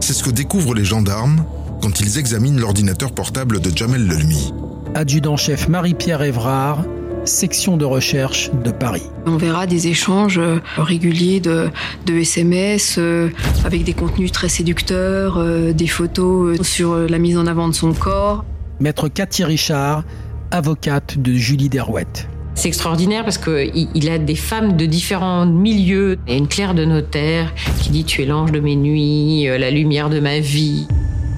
[0.00, 1.44] C'est ce que découvrent les gendarmes
[1.80, 4.52] quand ils examinent l'ordinateur portable de Jamel Lelmi.
[4.94, 6.84] Adjudant-chef Marie-Pierre Évrard,
[7.24, 9.04] section de recherche de Paris.
[9.26, 11.70] On verra des échanges euh, réguliers de,
[12.08, 13.30] SMS euh,
[13.64, 17.92] avec des contenus très séducteurs, euh, des photos sur la mise en avant de son
[17.92, 18.44] corps.
[18.80, 20.04] Maître Cathy Richard,
[20.50, 22.28] avocate de Julie Derouette.
[22.60, 26.18] C'est extraordinaire parce qu'il a des femmes de différents milieux.
[26.26, 29.46] Il y a une clerc de notaire qui dit Tu es l'ange de mes nuits,
[29.46, 30.86] la lumière de ma vie.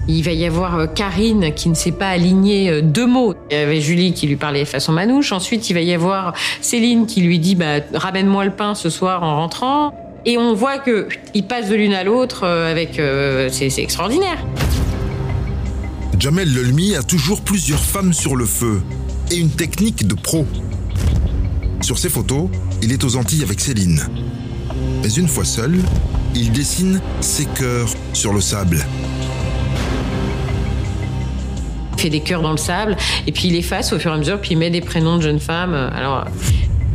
[0.09, 3.35] Il va y avoir Karine qui ne s'est pas alignée deux mots.
[3.53, 5.31] Il y avait Julie qui lui parlait façon manouche.
[5.31, 9.23] Ensuite, il va y avoir Céline qui lui dit bah, Ramène-moi le pain ce soir
[9.23, 9.95] en rentrant.
[10.27, 13.01] Et on voit qu'ils passent de l'une à l'autre avec.
[13.53, 14.45] c'est extraordinaire.
[16.19, 18.83] Jamel Lelmi a toujours plusieurs femmes sur le feu
[19.31, 20.47] et une technique de pro.
[21.83, 22.49] Sur ces photos,
[22.81, 24.01] il est aux Antilles avec Céline.
[25.03, 25.81] Mais une fois seul,
[26.33, 28.79] il dessine ses cœurs sur le sable.
[31.97, 34.19] Il fait des cœurs dans le sable et puis il efface au fur et à
[34.19, 35.75] mesure, puis il met des prénoms de jeunes femmes.
[35.75, 36.25] Alors,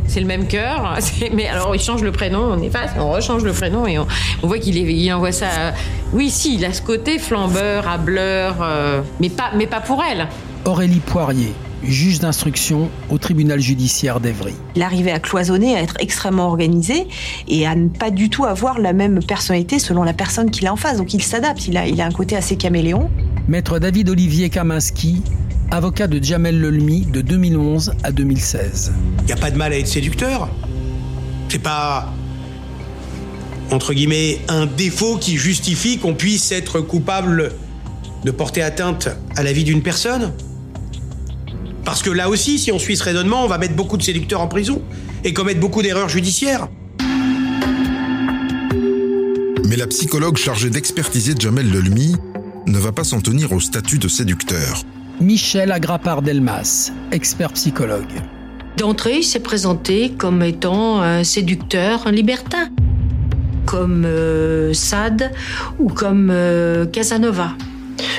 [0.06, 0.96] c'est le même cœur,
[1.34, 4.06] mais alors il change le prénom, on efface, on rechange le prénom et on,
[4.42, 5.74] voit qu'il il envoie ça.
[6.14, 10.28] Oui, si, il a ce côté flambeur, hableur, euh, mais, pas, mais pas pour elle.
[10.64, 14.54] Aurélie Poirier, juge d'instruction au tribunal judiciaire d'Evry.
[14.76, 17.06] Il arrivait à cloisonner, à être extrêmement organisé
[17.46, 20.72] et à ne pas du tout avoir la même personnalité selon la personne qu'il a
[20.72, 20.98] en face.
[20.98, 23.10] Donc il s'adapte, il a, il a un côté assez caméléon.
[23.48, 25.22] Maître David Olivier Kaminski,
[25.70, 28.92] avocat de Jamel Lelmi de 2011 à 2016.
[29.20, 30.48] Il n'y a pas de mal à être séducteur.
[31.48, 32.12] C'est pas,
[33.70, 37.52] entre guillemets, un défaut qui justifie qu'on puisse être coupable
[38.24, 40.32] de porter atteinte à la vie d'une personne.
[41.88, 44.42] Parce que là aussi, si on suit ce raisonnement, on va mettre beaucoup de séducteurs
[44.42, 44.82] en prison
[45.24, 46.68] et commettre beaucoup d'erreurs judiciaires.
[49.66, 52.14] Mais la psychologue chargée d'expertiser Jamel Lelmi
[52.66, 54.82] ne va pas s'en tenir au statut de séducteur.
[55.18, 58.20] Michel Agrapard-Delmas, expert psychologue.
[58.76, 62.68] D'entrée, il s'est présenté comme étant un séducteur, un libertin,
[63.64, 65.32] comme euh, Sade
[65.78, 67.54] ou comme euh, Casanova.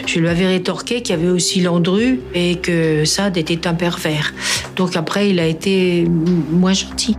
[0.06, 4.34] Je lui avais rétorqué qu'il y avait aussi Landru et que Sade était un pervers.
[4.76, 6.08] Donc après, il a été
[6.52, 7.16] moins gentil.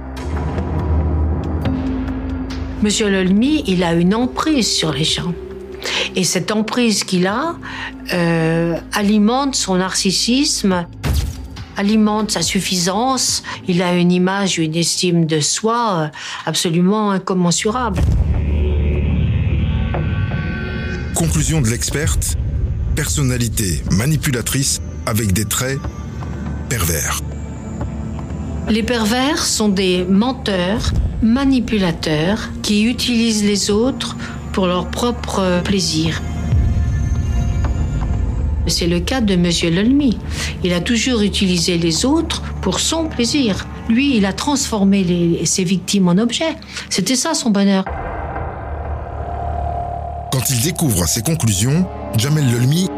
[2.82, 5.34] Monsieur Lelmi, il a une emprise sur les gens.
[6.16, 7.56] Et cette emprise qu'il a
[8.12, 10.86] euh, alimente son narcissisme,
[11.76, 13.42] alimente sa suffisance.
[13.68, 16.08] Il a une image, une estime de soi euh,
[16.46, 18.00] absolument incommensurable.
[21.14, 22.36] Conclusion de l'experte
[23.04, 25.78] personnalité manipulatrice avec des traits
[26.68, 27.22] pervers.
[28.68, 30.92] Les pervers sont des menteurs,
[31.22, 34.18] manipulateurs qui utilisent les autres
[34.52, 36.20] pour leur propre plaisir.
[38.66, 40.18] C'est le cas de Monsieur Lelmy.
[40.62, 43.66] Il a toujours utilisé les autres pour son plaisir.
[43.88, 46.54] Lui, il a transformé les- ses victimes en objets.
[46.90, 47.86] C'était ça son bonheur.
[50.32, 51.86] Quand il découvre ses conclusions,
[52.18, 52.89] Jamel Lelmi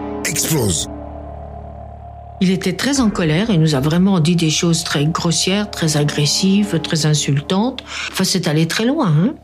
[2.40, 5.96] Il était très en colère et nous a vraiment dit des choses très grossières, très
[5.96, 7.84] agressives, très insultantes.
[8.10, 9.06] Enfin, c'est allé très loin.
[9.06, 9.34] hein.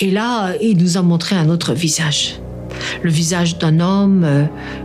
[0.00, 2.38] Et là, il nous a montré un autre visage.
[3.02, 4.24] Le visage d'un homme.
[4.24, 4.44] euh,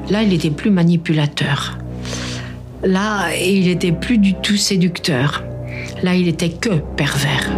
[0.10, 1.78] Là, il était plus manipulateur.
[2.84, 5.44] Là, il était plus du tout séducteur.
[6.04, 7.50] Là, il était que pervers.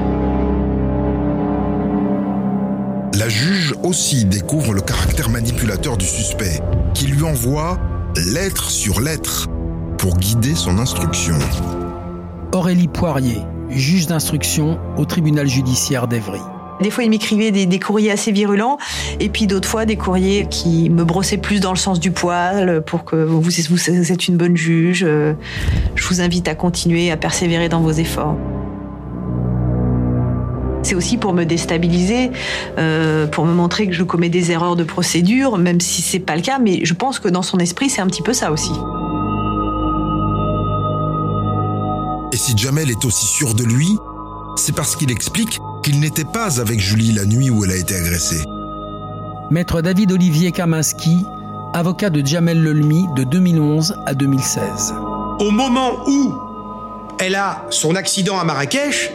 [3.24, 6.59] La juge aussi découvre le caractère manipulateur du suspect,
[6.93, 7.80] qui lui envoie
[8.34, 9.47] lettre sur lettre
[9.97, 11.36] pour guider son instruction.
[12.51, 13.38] Aurélie Poirier,
[13.69, 16.41] juge d'instruction au tribunal judiciaire d'Evry.
[16.82, 18.78] Des fois, il m'écrivait des, des courriers assez virulents,
[19.21, 22.84] et puis d'autres fois, des courriers qui me brossaient plus dans le sens du poil,
[22.86, 25.05] pour que vous, vous êtes une bonne juge.
[25.07, 25.34] euh,
[25.95, 28.36] Je vous invite à continuer, à persévérer dans vos efforts.
[30.84, 32.31] C'est aussi pour me déstabiliser,
[32.77, 36.36] euh, pour me montrer que je commets des erreurs de procédure, même si c'est pas
[36.36, 38.73] le cas, mais je pense que dans son esprit, c'est un petit peu ça aussi.
[42.34, 43.97] Et si Jamel est aussi sûr de lui,
[44.55, 47.95] c'est parce qu'il explique qu'il n'était pas avec Julie la nuit où elle a été
[47.95, 48.43] agressée.
[49.51, 51.25] Maître David Olivier Kaminski,
[51.73, 54.95] avocat de Jamel Lelmi de 2011 à 2016.
[55.39, 56.34] Au moment où
[57.19, 59.11] elle a son accident à Marrakech,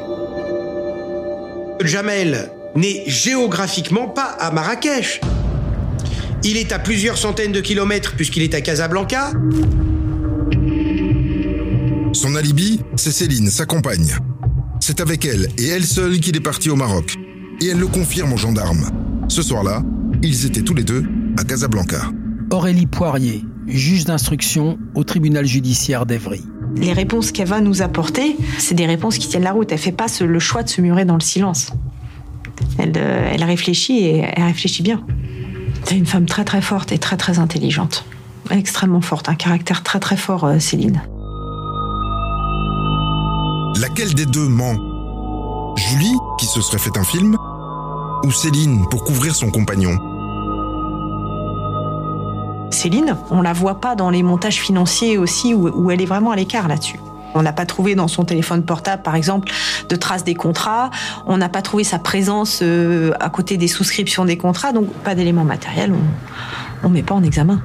[1.84, 5.20] Jamel n'est géographiquement pas à Marrakech.
[6.44, 9.32] Il est à plusieurs centaines de kilomètres puisqu'il est à Casablanca.
[12.12, 14.16] Son alibi, c'est Céline, sa compagne.
[14.80, 17.16] C'est avec elle et elle seule qu'il est parti au Maroc.
[17.60, 18.90] Et elle le confirme aux gendarmes.
[19.28, 19.82] Ce soir-là,
[20.22, 21.04] ils étaient tous les deux
[21.36, 22.10] à Casablanca.
[22.50, 26.42] Aurélie Poirier, juge d'instruction au tribunal judiciaire d'Evry.
[26.80, 29.70] Les réponses qu'elle va nous apporter, c'est des réponses qui tiennent la route.
[29.72, 31.72] Elle fait pas le choix de se murer dans le silence.
[32.78, 35.02] Elle, euh, elle réfléchit et elle réfléchit bien.
[35.84, 38.04] C'est une femme très très forte et très très intelligente.
[38.50, 41.02] Extrêmement forte, un caractère très très fort, euh, Céline.
[43.80, 45.74] Laquelle des deux ment?
[45.76, 47.36] Julie, qui se serait fait un film
[48.24, 49.96] Ou Céline, pour couvrir son compagnon?
[52.78, 56.30] Céline, on la voit pas dans les montages financiers aussi où, où elle est vraiment
[56.30, 57.00] à l'écart là-dessus.
[57.34, 59.50] On n'a pas trouvé dans son téléphone portable, par exemple,
[59.88, 60.90] de traces des contrats.
[61.26, 65.16] On n'a pas trouvé sa présence euh, à côté des souscriptions des contrats, donc pas
[65.16, 65.92] d'éléments matériels.
[66.84, 67.60] On ne met pas en examen.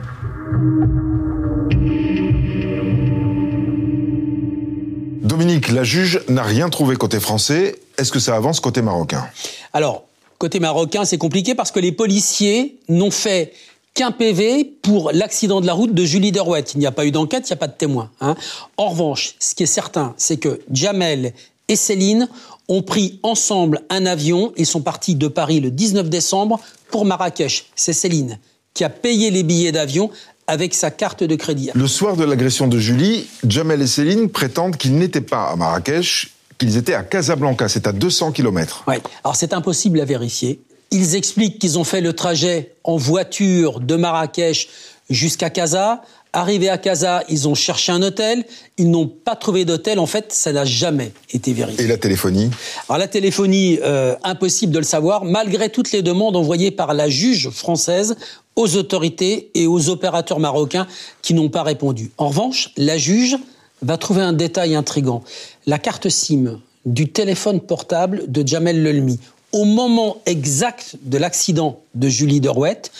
[5.22, 7.76] Dominique, la juge n'a rien trouvé côté français.
[8.00, 9.28] Est-ce que ça avance côté marocain?
[9.74, 10.06] Alors,
[10.40, 13.54] côté marocain, c'est compliqué parce que les policiers n'ont fait
[13.94, 16.74] qu'un PV pour l'accident de la route de Julie Derouette.
[16.74, 18.10] Il n'y a pas eu d'enquête, il n'y a pas de témoin.
[18.22, 18.36] hein.
[18.78, 21.34] En revanche, ce qui est certain, c'est que Jamel
[21.68, 22.28] et Céline
[22.70, 24.52] ont pris ensemble un avion.
[24.58, 27.66] Ils sont partis de Paris le 19 décembre pour Marrakech.
[27.76, 28.40] C'est Céline
[28.74, 30.10] qui a payé les billets d'avion
[30.48, 31.70] avec sa carte de crédit.
[31.76, 36.34] Le soir de l'agression de Julie, Jamel et Céline prétendent qu'ils n'étaient pas à Marrakech,
[36.58, 38.84] qu'ils étaient à Casablanca, c'est à 200 km.
[38.88, 39.00] Ouais.
[39.24, 40.60] Alors c'est impossible à vérifier.
[40.94, 44.70] Ils expliquent qu'ils ont fait le trajet en voiture de Marrakech
[45.10, 46.04] jusqu'à Casa.
[46.34, 48.46] Arrivés à Casa, ils ont cherché un hôtel.
[48.78, 49.98] Ils n'ont pas trouvé d'hôtel.
[49.98, 51.84] En fait, ça n'a jamais été vérifié.
[51.84, 52.52] Et la téléphonie
[52.88, 57.10] Alors la téléphonie, euh, impossible de le savoir, malgré toutes les demandes envoyées par la
[57.10, 58.16] juge française
[58.56, 60.86] aux autorités et aux opérateurs marocains
[61.24, 62.12] qui n'ont pas répondu.
[62.20, 63.36] En revanche, la juge
[63.82, 65.24] va trouver un détail intrigant.
[65.66, 69.20] La carte SIM du téléphone portable de Jamel Lelmi.
[69.54, 72.92] Au moment exact de l'accident de Julie Derouette,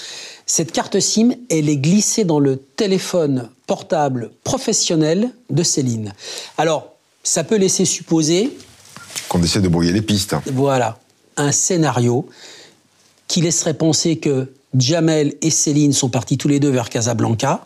[0.46, 6.14] cette carte SIM, elle est glissée dans le téléphone portable professionnel de Céline.
[6.60, 6.94] Alors,
[7.24, 8.56] ça peut laisser supposer
[9.30, 10.36] Qu'on essaie de brouiller les pistes.
[10.54, 11.00] voilà,
[11.38, 12.30] un scénario
[13.28, 17.66] qui laisserait penser que Jamel et Céline sont partis tous les deux vers Casablanca,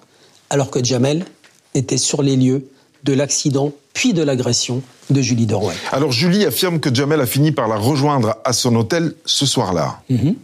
[0.50, 1.26] alors que Jamel
[1.74, 2.70] était sur les lieux
[3.04, 5.74] de l'accident puis de l'agression de Julie Derouet.
[5.92, 10.02] Alors Julie affirme que Jamel a fini par la rejoindre à son hôtel ce soir-là.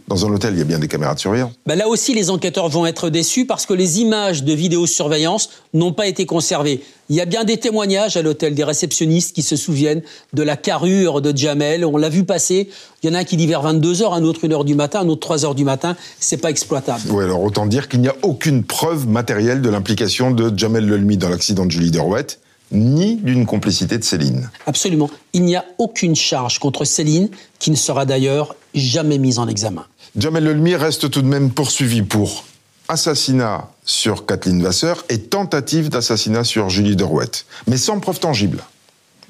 [0.08, 1.52] Dans un hôtel, il y a bien des caméras de surveillance.
[1.64, 5.92] Ben là aussi, les enquêteurs vont être déçus parce que les images de vidéosurveillance n'ont
[5.92, 6.82] pas été conservées.
[7.10, 10.02] Il y a bien des témoignages à l'hôtel des réceptionnistes qui se souviennent
[10.32, 11.84] de la carrure de Jamel.
[11.84, 12.70] On l'a vu passer.
[13.02, 15.08] Il y en a un qui dit vers 22h, un autre 1h du matin, un
[15.08, 15.94] autre 3h du matin.
[16.18, 17.02] C'est pas exploitable.
[17.10, 21.18] Oui, alors autant dire qu'il n'y a aucune preuve matérielle de l'implication de Jamel Lelmi
[21.18, 22.40] dans l'accident de Julie Derouette,
[22.74, 24.50] ni d'une complicité de Céline.
[24.66, 25.10] Absolument.
[25.32, 29.86] Il n'y a aucune charge contre Céline qui ne sera d'ailleurs jamais mise en examen.
[30.16, 32.44] Jamel Lelmi reste tout de même poursuivi pour
[32.88, 38.62] assassinat sur Kathleen Vasseur et tentative d'assassinat sur Julie Derouette, mais sans preuve tangible.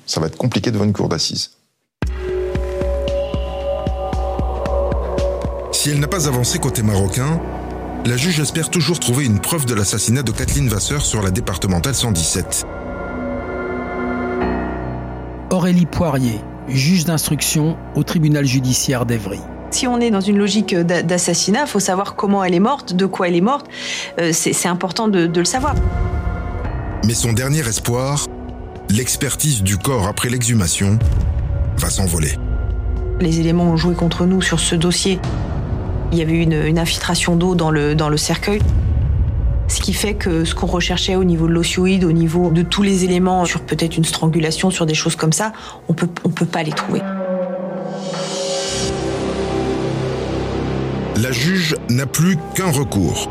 [0.06, 1.52] Ça va être compliqué devant une cour d'assises.
[5.72, 7.40] Si elle n'a pas avancé côté marocain,
[8.06, 11.94] la juge espère toujours trouver une preuve de l'assassinat de Kathleen Vasseur sur la départementale
[11.94, 12.66] 117.
[15.64, 19.40] Aurélie Poirier, juge d'instruction au tribunal judiciaire d'Evry.
[19.70, 23.06] Si on est dans une logique d'assassinat, il faut savoir comment elle est morte, de
[23.06, 23.66] quoi elle est morte.
[24.20, 25.74] Euh, c'est important de, de le savoir.
[27.06, 28.26] Mais son dernier espoir,
[28.90, 30.98] l'expertise du corps après l'exhumation,
[31.78, 32.32] va s'envoler.
[33.22, 35.18] Les éléments ont joué contre nous sur ce dossier.
[36.12, 38.60] Il y avait une, une infiltration d'eau dans le, dans le cercueil.
[39.68, 42.82] Ce qui fait que ce qu'on recherchait au niveau de l'osioïde, au niveau de tous
[42.82, 45.52] les éléments, sur peut-être une strangulation, sur des choses comme ça,
[45.88, 47.00] on peut, on peut pas les trouver.
[51.16, 53.30] La juge n'a plus qu'un recours.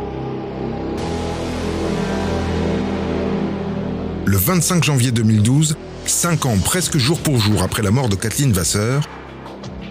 [4.26, 8.52] Le 25 janvier 2012, cinq ans presque jour pour jour après la mort de Kathleen
[8.52, 9.04] Vasseur,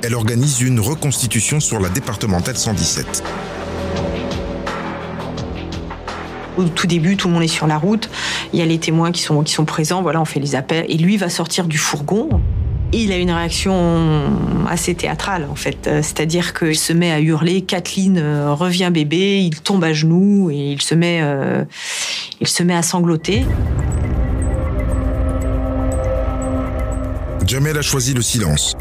[0.02, 3.22] elle organise une reconstitution sur la départementale 117.
[6.56, 8.10] Au tout début, tout le monde est sur la route.
[8.52, 10.02] Il y a les témoins qui sont, qui présents.
[10.02, 10.84] Voilà, on fait les appels.
[10.88, 12.40] Et lui va sortir du fourgon.
[12.94, 14.24] Il a une réaction
[14.68, 19.58] assez théâtrale en fait, c'est-à-dire qu'il se met à hurler Kathleen euh, revient bébé, il
[19.62, 21.64] tombe à genoux et euh,
[22.40, 23.46] il se met à sangloter.
[27.46, 28.76] Jamel a choisi le silence.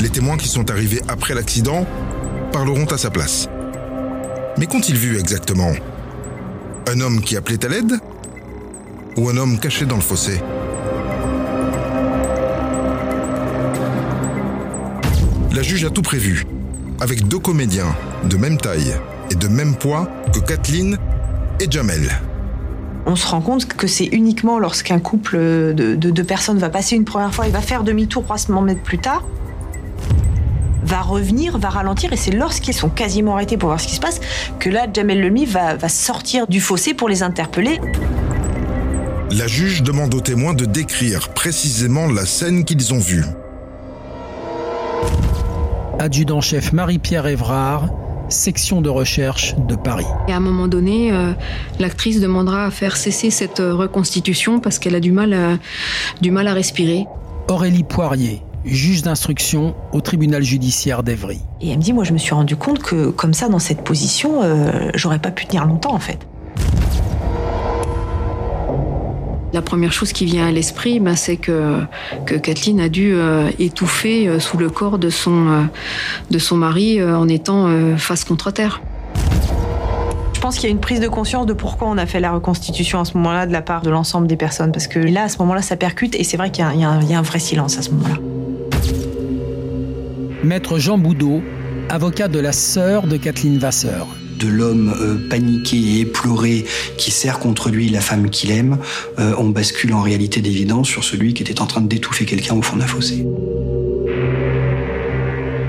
[0.00, 1.86] Les témoins qui sont arrivés après l'accident
[2.52, 3.48] parleront à sa place.
[4.58, 5.72] Mais qu'ont-ils vu exactement?
[6.86, 7.98] Un homme qui appelait à l'aide
[9.16, 10.40] Ou un homme caché dans le fossé?
[15.54, 16.44] La juge a tout prévu,
[17.00, 18.94] avec deux comédiens de même taille
[19.30, 20.98] et de même poids que Kathleen
[21.60, 22.10] et Jamel.
[23.06, 26.96] On se rend compte que c'est uniquement lorsqu'un couple de, de, de, personnes va passer
[26.96, 29.22] une première fois et va faire demi-tour 300 mètres plus tard,
[30.84, 34.00] va revenir, va ralentir, et c'est lorsqu'ils sont quasiment arrêtés pour voir ce qui se
[34.00, 34.20] passe
[34.58, 37.80] que là, Jamel Lemi va, va sortir du fossé pour les interpeller.
[39.30, 43.24] La juge demande aux témoins de décrire précisément la scène qu'ils ont vue.
[45.98, 47.88] Adjudant-chef Marie-Pierre Évrard,
[48.28, 50.06] section de recherche de Paris.
[50.28, 51.32] Et à un moment donné, euh,
[51.78, 55.58] l'actrice demandera à faire cesser cette euh, reconstitution parce qu'elle a du mal, à,
[56.20, 57.06] du mal à respirer.
[57.48, 61.40] Aurélie Poirier, juge d'instruction au tribunal judiciaire d'Evry.
[61.60, 63.82] Et elle me dit, moi je me suis rendu compte que comme ça, dans cette
[63.82, 66.18] position, euh, j'aurais pas pu tenir longtemps en fait.
[69.54, 71.78] La première chose qui vient à l'esprit, ben, c'est que,
[72.26, 75.62] que Kathleen a dû euh, étouffer euh, sous le corps de son, euh,
[76.32, 78.82] de son mari en étant face contre terre.
[80.32, 82.32] Je pense qu'il y a une prise de conscience de pourquoi on a fait la
[82.32, 84.72] reconstitution à ce moment-là de la part de l'ensemble des personnes.
[84.72, 87.14] Parce que là, à ce moment-là, ça percute et c'est vrai qu'il y, y, y,
[87.14, 88.16] a un vrai silence à ce moment-là.
[90.44, 91.42] Maître Jean Boudot,
[91.88, 94.06] avocat de la sœur de Kathleen Vasseur
[94.38, 96.64] de l'homme euh, paniqué et éploré
[96.98, 98.78] qui serre contre lui la femme qu'il aime,
[99.18, 102.60] euh, on bascule en réalité d'évidence sur celui qui était en train d'étouffer quelqu'un au
[102.60, 103.24] fond d'un fossé.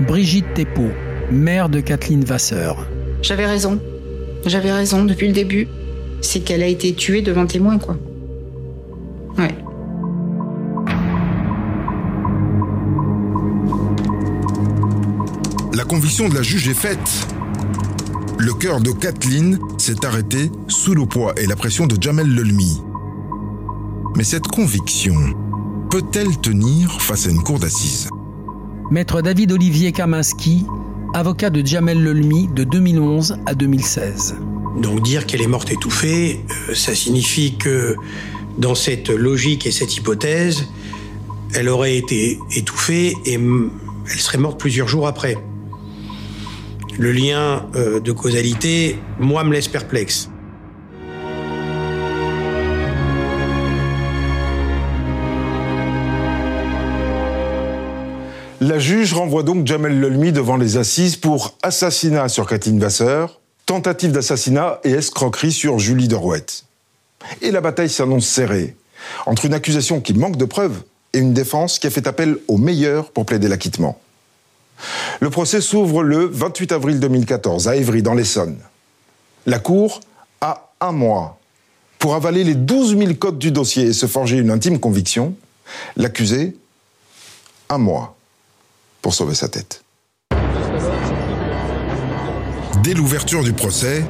[0.07, 0.89] Brigitte Thépeau,
[1.31, 2.85] mère de Kathleen Vasseur.
[3.21, 3.79] J'avais raison.
[4.45, 5.67] J'avais raison depuis le début.
[6.21, 7.97] C'est qu'elle a été tuée devant témoin, quoi.
[9.37, 9.55] Ouais.
[15.75, 17.27] La conviction de la juge est faite.
[18.37, 22.81] Le cœur de Kathleen s'est arrêté sous le poids et la pression de Jamel Lelmi.
[24.15, 25.15] Mais cette conviction
[25.91, 28.07] peut-elle tenir face à une cour d'assises?
[28.89, 30.65] Maître David Olivier Kaminski,
[31.13, 34.37] avocat de Jamel Lelmi de 2011 à 2016.
[34.81, 37.97] Donc dire qu'elle est morte étouffée, euh, ça signifie que
[38.57, 40.69] dans cette logique et cette hypothèse,
[41.53, 45.37] elle aurait été étouffée et elle serait morte plusieurs jours après
[46.97, 50.29] le lien euh, de causalité, moi, me laisse perplexe.
[58.61, 64.11] La juge renvoie donc Jamel Lelmi devant les assises pour assassinat sur Kathleen Vasseur, tentative
[64.11, 66.63] d'assassinat et escroquerie sur Julie Derouette.
[67.41, 68.75] Et la bataille s'annonce serrée,
[69.25, 70.81] entre une accusation qui manque de preuves
[71.13, 73.99] et une défense qui a fait appel au meilleur pour plaider l'acquittement.
[75.19, 78.57] Le procès s'ouvre le 28 avril 2014 à Évry, dans l'Essonne.
[79.45, 80.01] La Cour
[80.41, 81.39] a un mois
[81.99, 85.35] pour avaler les 12 000 codes du dossier et se forger une intime conviction.
[85.95, 86.55] L'accusé,
[87.69, 88.15] un mois
[89.01, 89.83] pour sauver sa tête.
[92.83, 94.05] Dès l'ouverture du procès,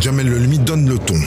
[0.00, 1.18] Jamel Lelmi donne le ton.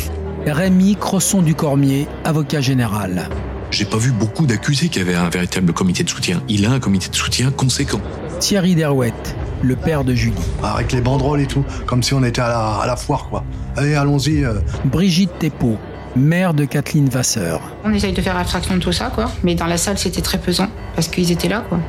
[0.45, 3.29] Rémi Crosson du Cormier, avocat général.
[3.71, 6.41] J'ai pas vu beaucoup d'accusés qui avaient un véritable comité de soutien.
[6.47, 8.01] Il a un comité de soutien conséquent.
[8.39, 10.35] Thierry Derouette, le père de Julie.
[10.63, 13.43] Avec les banderoles et tout, comme si on était à la, à la foire, quoi.
[13.75, 14.43] Allez, allons-y.
[14.43, 14.55] euh.
[14.85, 15.77] Brigitte Thépeau,
[16.15, 17.59] mère de Kathleen Vasseur.
[17.83, 19.29] On essaye de faire abstraction de tout ça, quoi.
[19.43, 21.79] Mais dans la salle, c'était très pesant, parce qu'ils étaient là, quoi.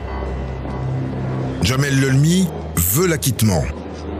[1.62, 3.62] Jamel Lelmi veut l'acquittement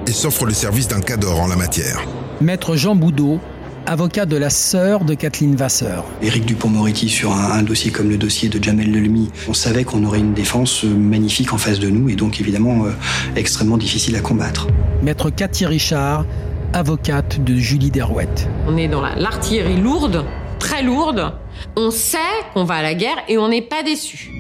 [0.07, 2.01] et s'offre le service d'un cador en la matière.
[2.41, 3.41] Maître Jean Boudot,
[3.87, 6.05] avocat de la sœur de Kathleen Vasseur.
[6.23, 10.05] Éric Dupont-Moretti sur un, un dossier comme le dossier de Jamel Lelmi, on savait qu'on
[10.05, 12.91] aurait une défense euh, magnifique en face de nous et donc évidemment euh,
[13.37, 14.69] extrêmement difficile à combattre.
[15.03, 16.25] Maître Cathy Richard,
[16.73, 18.49] avocate de Julie Derouette.
[18.69, 20.25] On est dans la- l'artillerie lourde,
[20.59, 21.33] très lourde.
[21.77, 22.19] On sait
[22.55, 24.31] qu'on va à la guerre et on n'est pas déçu.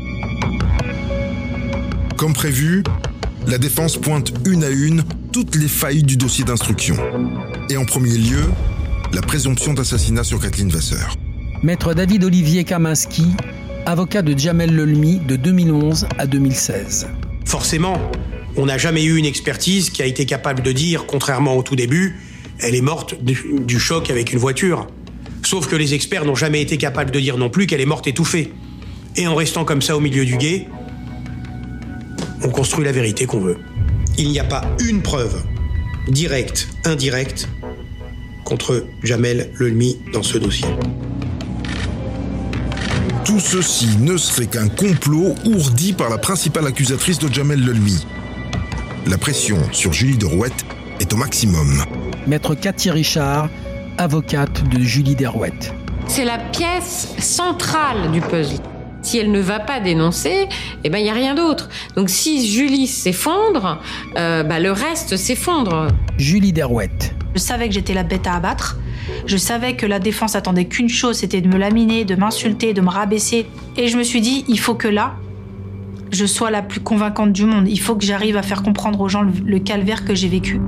[2.16, 2.84] Comme prévu,
[3.47, 6.97] la défense pointe une à une toutes les failles du dossier d'instruction.
[7.70, 8.43] Et en premier lieu,
[9.12, 11.16] la présomption d'assassinat sur Kathleen Vasseur.
[11.62, 13.26] Maître David Olivier Kaminski,
[13.86, 17.08] avocat de Jamel Lelmi de 2011 à 2016.
[17.44, 17.98] Forcément,
[18.56, 21.76] on n'a jamais eu une expertise qui a été capable de dire, contrairement au tout
[21.76, 22.20] début,
[22.61, 24.86] elle est morte du, du choc avec une voiture.
[25.44, 28.06] Sauf que les experts n'ont jamais été capables de dire non plus qu'elle est morte
[28.06, 28.52] étouffée.
[29.16, 30.68] Et en restant comme ça au milieu du guet,
[32.44, 33.58] on construit la vérité qu'on veut.
[34.18, 35.42] Il n'y a pas une preuve,
[36.08, 37.48] directe, indirecte,
[38.51, 40.66] contre Jamel Lelmi dans ce dossier.
[43.24, 48.05] Tout ceci ne serait qu'un complot ourdi par la principale accusatrice de Jamel Lelmi.
[49.07, 50.64] La pression sur Julie Derouette
[50.98, 51.84] est au maximum.
[52.26, 53.48] Maître Cathy Richard,
[53.98, 55.72] avocate de Julie Derouette.
[56.09, 58.59] C'est la pièce centrale du puzzle.
[59.03, 60.48] Si elle ne va pas dénoncer,
[60.82, 61.68] eh ben il y a rien d'autre.
[61.94, 63.80] Donc si Julie s'effondre,
[64.16, 65.86] euh, bah, le reste s'effondre.
[66.18, 67.14] Julie Derouette.
[67.35, 68.78] Je savais que j'étais la bête à abattre.
[69.26, 72.81] Je savais que la défense attendait qu'une chose, c'était de me laminer, de m'insulter, de
[72.81, 73.47] me rabaisser.
[73.76, 75.14] Et je me suis dit, il faut que là,
[76.11, 77.68] je sois la plus convaincante du monde.
[77.68, 80.61] Il faut que j'arrive à faire comprendre aux gens le, le calvaire que j'ai vécu.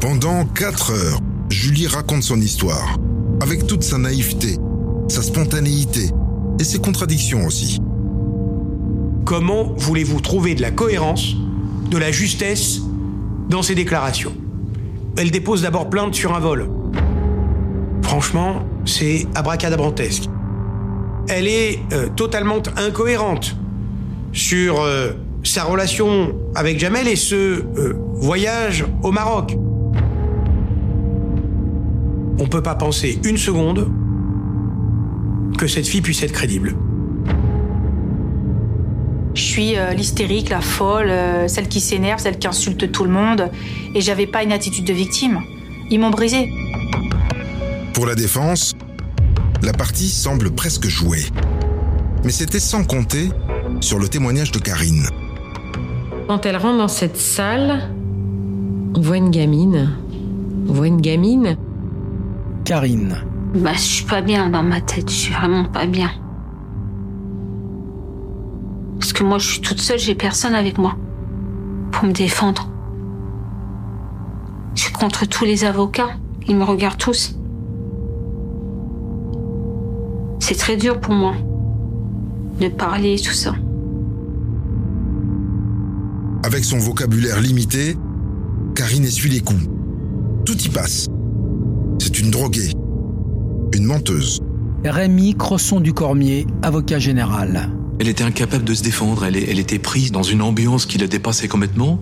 [0.00, 2.96] Pendant 4 heures, Julie raconte son histoire,
[3.42, 4.56] avec toute sa naïveté,
[5.08, 6.10] sa spontanéité
[6.58, 7.78] et ses contradictions aussi.
[9.24, 11.34] Comment voulez-vous trouver de la cohérence,
[11.90, 12.80] de la justesse
[13.48, 14.34] dans ces déclarations
[15.16, 16.68] Elle dépose d'abord plainte sur un vol.
[18.02, 20.24] Franchement, c'est abracadabrantesque.
[21.28, 23.56] Elle est euh, totalement incohérente
[24.32, 29.56] sur euh, sa relation avec Jamel et ce euh, voyage au Maroc.
[32.38, 33.90] On peut pas penser une seconde
[35.58, 36.76] que cette fille puisse être crédible.
[39.58, 43.50] Suis euh, l'hystérique, la folle, euh, celle qui s'énerve, celle qui insulte tout le monde.
[43.92, 45.40] Et j'avais pas une attitude de victime.
[45.90, 46.52] Ils m'ont brisée.
[47.92, 48.76] Pour la défense,
[49.64, 51.24] la partie semble presque jouée.
[52.22, 53.30] Mais c'était sans compter
[53.80, 55.08] sur le témoignage de Karine.
[56.28, 57.90] Quand elle rentre dans cette salle,
[58.94, 59.90] on voit une gamine.
[60.68, 61.56] On voit une gamine.
[62.64, 63.24] Karine.
[63.56, 66.12] Bah, je suis pas bien dans ma tête, je suis vraiment pas bien.
[69.18, 70.94] Que moi, je suis toute seule, j'ai personne avec moi
[71.90, 72.70] pour me défendre.
[74.76, 76.10] Je suis contre tous les avocats,
[76.46, 77.36] ils me regardent tous.
[80.38, 81.34] C'est très dur pour moi
[82.60, 83.56] de parler tout ça.
[86.44, 87.96] Avec son vocabulaire limité,
[88.76, 89.66] Karine essuie les coups.
[90.44, 91.08] Tout y passe.
[91.98, 92.70] C'est une droguée.
[93.74, 94.38] Une menteuse.
[94.84, 97.72] Rémi Crosson du Cormier, avocat général.
[98.00, 101.48] Elle était incapable de se défendre, elle, était prise dans une ambiance qui la dépassait
[101.48, 102.00] complètement.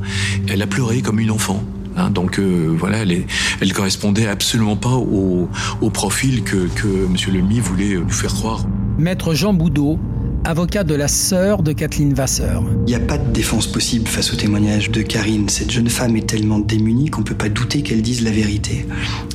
[0.49, 1.63] Elle a pleuré comme une enfant.
[1.97, 2.11] hein.
[2.11, 5.49] donc euh, voilà, elle, correspondait absolument pas au,
[5.91, 7.17] profil que, que M.
[7.33, 8.67] Lemy voulait nous faire croire.
[8.99, 9.99] Maître Jean Boudot,
[10.47, 12.63] avocat de la sœur de Kathleen Vasseur.
[12.87, 15.49] Il n'y a pas de défense possible face au témoignage de Karine.
[15.49, 18.87] Cette jeune femme est tellement démunie qu'on ne peut pas douter qu'elle dise la vérité.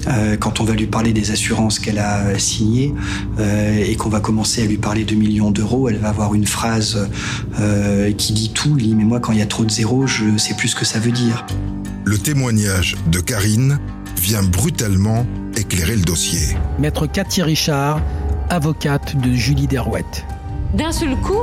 [0.07, 2.93] Euh, quand on va lui parler des assurances qu'elle a signées
[3.39, 6.47] euh, et qu'on va commencer à lui parler de millions d'euros, elle va avoir une
[6.47, 7.09] phrase
[7.59, 8.77] euh, qui dit tout.
[8.79, 10.75] Elle dit, mais moi, quand il y a trop de zéros, je sais plus ce
[10.75, 11.45] que ça veut dire.
[12.05, 13.79] Le témoignage de Karine
[14.21, 15.25] vient brutalement
[15.57, 16.55] éclairer le dossier.
[16.79, 18.01] Maître Cathy Richard,
[18.49, 20.25] avocate de Julie Derouette.
[20.73, 21.33] D'un seul coup,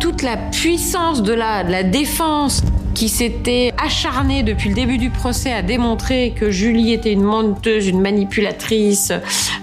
[0.00, 2.62] toute la puissance de la, défense
[2.94, 7.86] qui s'était acharnée depuis le début du procès à démontrer que Julie était une menteuse,
[7.86, 9.12] une manipulatrice,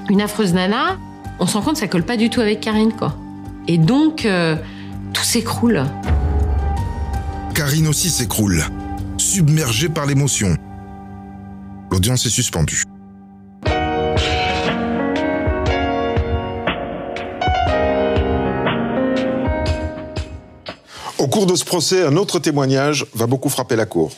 [0.09, 0.97] une affreuse nana,
[1.39, 3.17] on se rend compte que ça colle pas du tout avec Karine, quoi.
[3.67, 4.55] Et donc, euh,
[5.13, 5.83] tout s'écroule.
[7.55, 8.63] Karine aussi s'écroule,
[9.17, 10.55] submergée par l'émotion.
[11.91, 12.83] L'audience est suspendue.
[21.25, 24.11] Au cours de ce procès, un autre témoignage va beaucoup frapper la Cour,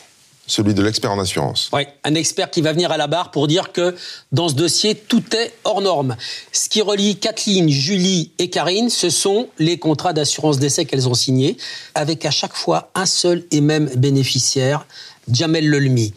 [0.46, 1.70] celui de l'expert en assurance.
[1.72, 3.96] Oui, un expert qui va venir à la barre pour dire que
[4.30, 6.18] dans ce dossier, tout est hors norme.
[6.52, 11.14] Ce qui relie Kathleen, Julie et Karine, ce sont les contrats d'assurance d'essai qu'elles ont
[11.14, 11.56] signés,
[11.94, 14.86] avec à chaque fois un seul et même bénéficiaire,
[15.32, 16.12] Jamel Lelmi.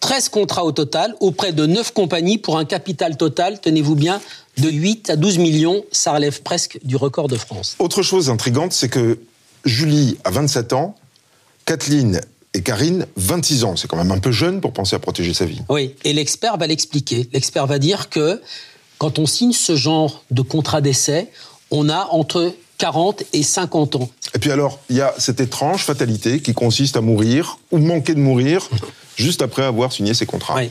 [0.00, 4.22] 13 contrats au total, auprès de 9 compagnies, pour un capital total, tenez-vous bien,
[4.56, 5.84] de 8 à 12 millions.
[5.92, 7.76] Ça relève presque du record de France.
[7.78, 9.18] Autre chose intrigante, c'est que
[9.64, 10.96] Julie a 27 ans,
[11.66, 12.20] Kathleen
[12.54, 13.76] et Karine 26 ans.
[13.76, 15.60] C'est quand même un peu jeune pour penser à protéger sa vie.
[15.68, 17.28] Oui, et l'expert va l'expliquer.
[17.32, 18.40] L'expert va dire que
[18.98, 21.28] quand on signe ce genre de contrat d'essai,
[21.70, 24.10] on a entre 40 et 50 ans.
[24.34, 28.14] Et puis alors, il y a cette étrange fatalité qui consiste à mourir ou manquer
[28.14, 28.68] de mourir
[29.16, 30.56] juste après avoir signé ses contrats.
[30.56, 30.70] Oui.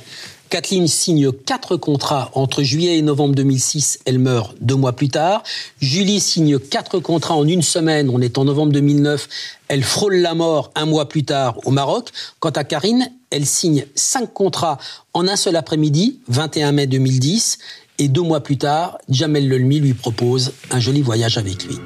[0.50, 4.00] Kathleen signe quatre contrats entre juillet et novembre 2006.
[4.06, 5.44] Elle meurt deux mois plus tard.
[5.80, 8.10] Julie signe quatre contrats en une semaine.
[8.10, 9.28] On est en novembre 2009.
[9.68, 12.10] Elle frôle la mort un mois plus tard au Maroc.
[12.40, 14.80] Quant à Karine, elle signe cinq contrats
[15.14, 17.60] en un seul après-midi, 21 mai 2010.
[18.00, 21.78] Et deux mois plus tard, Jamel Lelmi lui propose un joli voyage avec lui.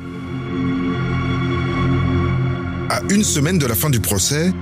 [2.89, 4.53] À une semaine de la fin du procès,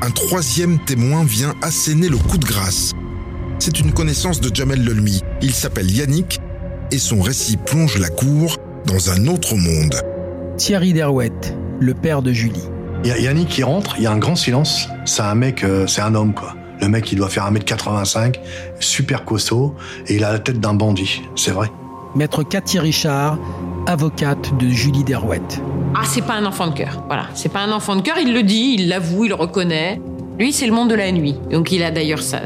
[0.00, 2.92] un troisième témoin vient asséner le coup de grâce.
[3.64, 5.22] C'est une connaissance de Jamel Lelmi.
[5.40, 6.38] Il s'appelle Yannick
[6.92, 9.94] et son récit plonge la cour dans un autre monde.
[10.58, 12.68] Thierry Derouette, le père de Julie.
[13.04, 14.90] Il y a Yannick qui rentre, il y a un grand silence.
[15.06, 16.54] C'est un mec, euh, c'est un homme quoi.
[16.82, 18.34] Le mec, il doit faire 1m85,
[18.80, 19.74] super costaud,
[20.08, 21.70] et il a la tête d'un bandit, c'est vrai.
[22.14, 23.38] Maître Cathy Richard,
[23.86, 25.62] avocate de Julie Derouette.
[25.94, 27.02] Ah, c'est pas un enfant de cœur.
[27.06, 28.16] Voilà, c'est pas un enfant de cœur.
[28.20, 30.02] Il le dit, il l'avoue, il le reconnaît.
[30.38, 31.36] Lui, c'est le monde de la nuit.
[31.50, 32.40] Donc, il a d'ailleurs sa,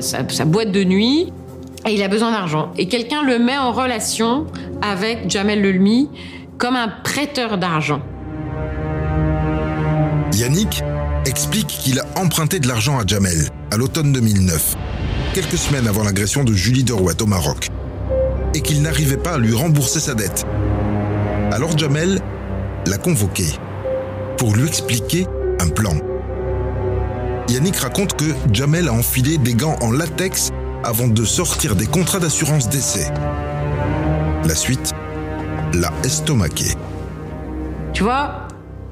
[0.45, 1.33] boîte de nuit
[1.87, 2.71] et il a besoin d'argent.
[2.77, 4.47] Et quelqu'un le met en relation
[4.83, 6.11] avec Jamel Lelmi
[6.59, 8.03] comme un prêteur d'argent.
[10.35, 10.83] Yannick
[11.25, 14.75] explique qu'il a emprunté de l'argent à Jamel à l'automne 2009,
[15.35, 17.69] quelques semaines avant l'agression de Julie Derouette au Maroc,
[18.55, 20.47] et qu'il n'arrivait pas à lui rembourser sa dette.
[21.53, 22.21] Alors Jamel
[22.87, 23.45] l'a convoqué
[24.37, 25.27] pour lui expliquer
[25.61, 25.95] un plan.
[27.49, 30.51] Yannick raconte que Jamel a enfilé des gants en latex
[30.85, 33.11] avant de sortir des contrats d'assurance d'essai.
[34.45, 34.93] La suite
[35.73, 36.75] l'a estomaqué.
[37.95, 38.49] Tu vois,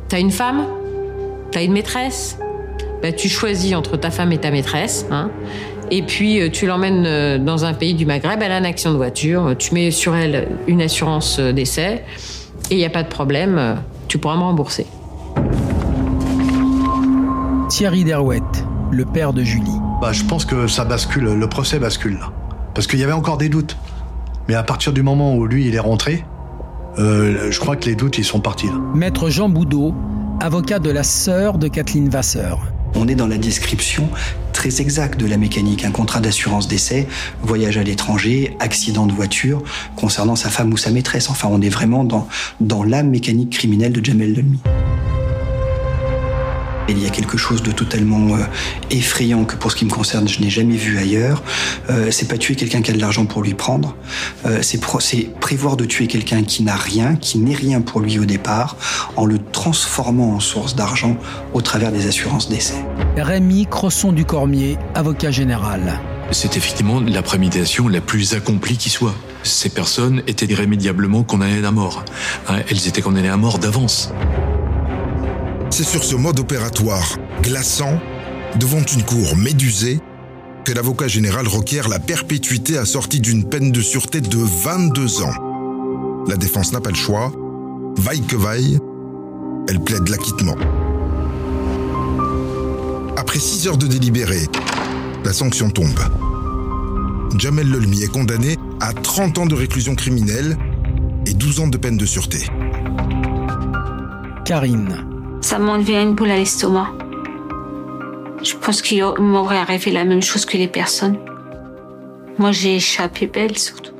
[0.08, 0.66] t'as une femme,
[1.50, 2.38] t'as une maîtresse,
[3.02, 5.30] bah, tu choisis entre ta femme et ta maîtresse, hein,
[5.90, 8.92] et puis euh, tu l'emmènes euh, dans un pays du Maghreb, elle a un accident
[8.92, 12.04] de voiture, tu mets sur elle une assurance euh, d'essai,
[12.70, 13.74] et il n'y a pas de problème, euh,
[14.08, 14.86] tu pourras me rembourser.
[17.77, 19.78] Thierry Derouette, le père de Julie.
[20.01, 22.32] Bah, je pense que ça bascule, le procès bascule là.
[22.73, 23.77] Parce qu'il y avait encore des doutes.
[24.48, 26.24] Mais à partir du moment où lui, il est rentré,
[26.98, 28.81] euh, je crois que les doutes, ils sont partis là.
[28.94, 29.94] Maître Jean Boudot,
[30.40, 32.61] avocat de la sœur de Kathleen Vasseur.
[32.94, 34.09] On est dans la description
[34.55, 35.85] très exacte de la mécanique.
[35.85, 37.07] Un contrat d'assurance d'essai,
[37.43, 39.62] voyage à l'étranger, accident de voiture,
[39.97, 41.28] concernant sa femme ou sa maîtresse.
[41.28, 42.27] Enfin, on est vraiment dans,
[42.59, 44.61] dans la mécanique criminelle de Jamel Lelmi.
[46.88, 48.44] Il y a quelque chose de totalement euh,
[48.90, 51.42] effrayant que pour ce qui me concerne, je n'ai jamais vu ailleurs.
[51.90, 53.96] Euh, c'est pas tuer quelqu'un qui a de l'argent pour lui prendre.
[54.46, 58.00] Euh, c'est pro- c'est prévoir de tuer quelqu'un qui n'a rien, qui n'est rien pour
[58.00, 58.76] lui au départ,
[59.16, 61.16] en le transformant en source d'argent
[61.54, 62.74] au travers des assurances d'essai.
[63.16, 66.00] Rémi Crosson du Cormier, avocat général.
[66.30, 69.14] C'est effectivement la préméditation la plus accomplie qui soit.
[69.42, 72.04] Ces personnes étaient irrémédiablement condamnées à mort.
[72.48, 74.12] Hein, Elles étaient condamnées à mort d'avance.
[75.77, 78.01] C'est sur ce mode opératoire glaçant,
[78.59, 80.01] devant une cour médusée,
[80.65, 86.24] que l'avocat général requiert la perpétuité assortie d'une peine de sûreté de 22 ans.
[86.28, 87.31] La défense n'a pas le choix.
[87.98, 88.78] Vaille que vaille,
[89.69, 90.57] elle plaide l'acquittement.
[93.19, 94.47] Après 6 heures de délibéré,
[95.27, 96.01] la sanction tombe.
[97.36, 100.57] Jamel Lelmi est condamné à 30 ans de réclusion criminelle
[101.27, 102.47] et 12 ans de peine de sûreté.
[104.47, 105.15] Karine.
[105.47, 106.89] Ça m'en devient une boule à l'estomac.
[108.43, 111.18] Je pense qu'il m'aurait arrivé la même chose que les personnes.
[112.36, 113.93] Moi, j'ai échappé belle, surtout.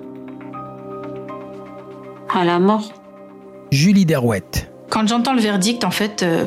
[2.35, 2.91] À la mort.
[3.71, 4.73] Julie Derouette.
[4.91, 6.47] Quand j'entends le verdict, en fait, euh,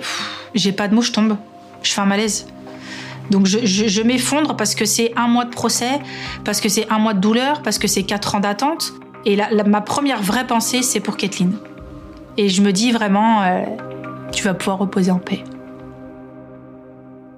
[0.54, 1.38] j'ai pas de mots, je tombe.
[1.82, 2.48] Je fais un malaise.
[3.32, 6.02] Donc je, je- je m'effondre parce que c'est un mois de procès,
[6.44, 8.92] parce que c'est un mois de douleur, parce que c'est quatre ans d'attente.
[9.26, 11.54] Et la- la- ma première vraie pensée, c'est pour Kathleen.
[12.36, 13.62] Et je me dis vraiment, euh,
[14.32, 15.44] tu vas pouvoir reposer en paix.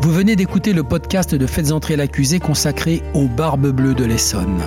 [0.02, 4.62] Vous venez d'écouter le podcast de Faites entrer l'accusé consacré aux Barbes Bleues de l'Essonne.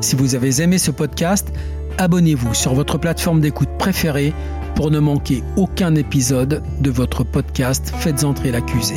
[0.00, 1.52] Si vous avez aimé ce podcast,
[1.98, 4.32] abonnez-vous sur votre plateforme d'écoute préférée
[4.74, 8.96] pour ne manquer aucun épisode de votre podcast Faites entrer l'accusé.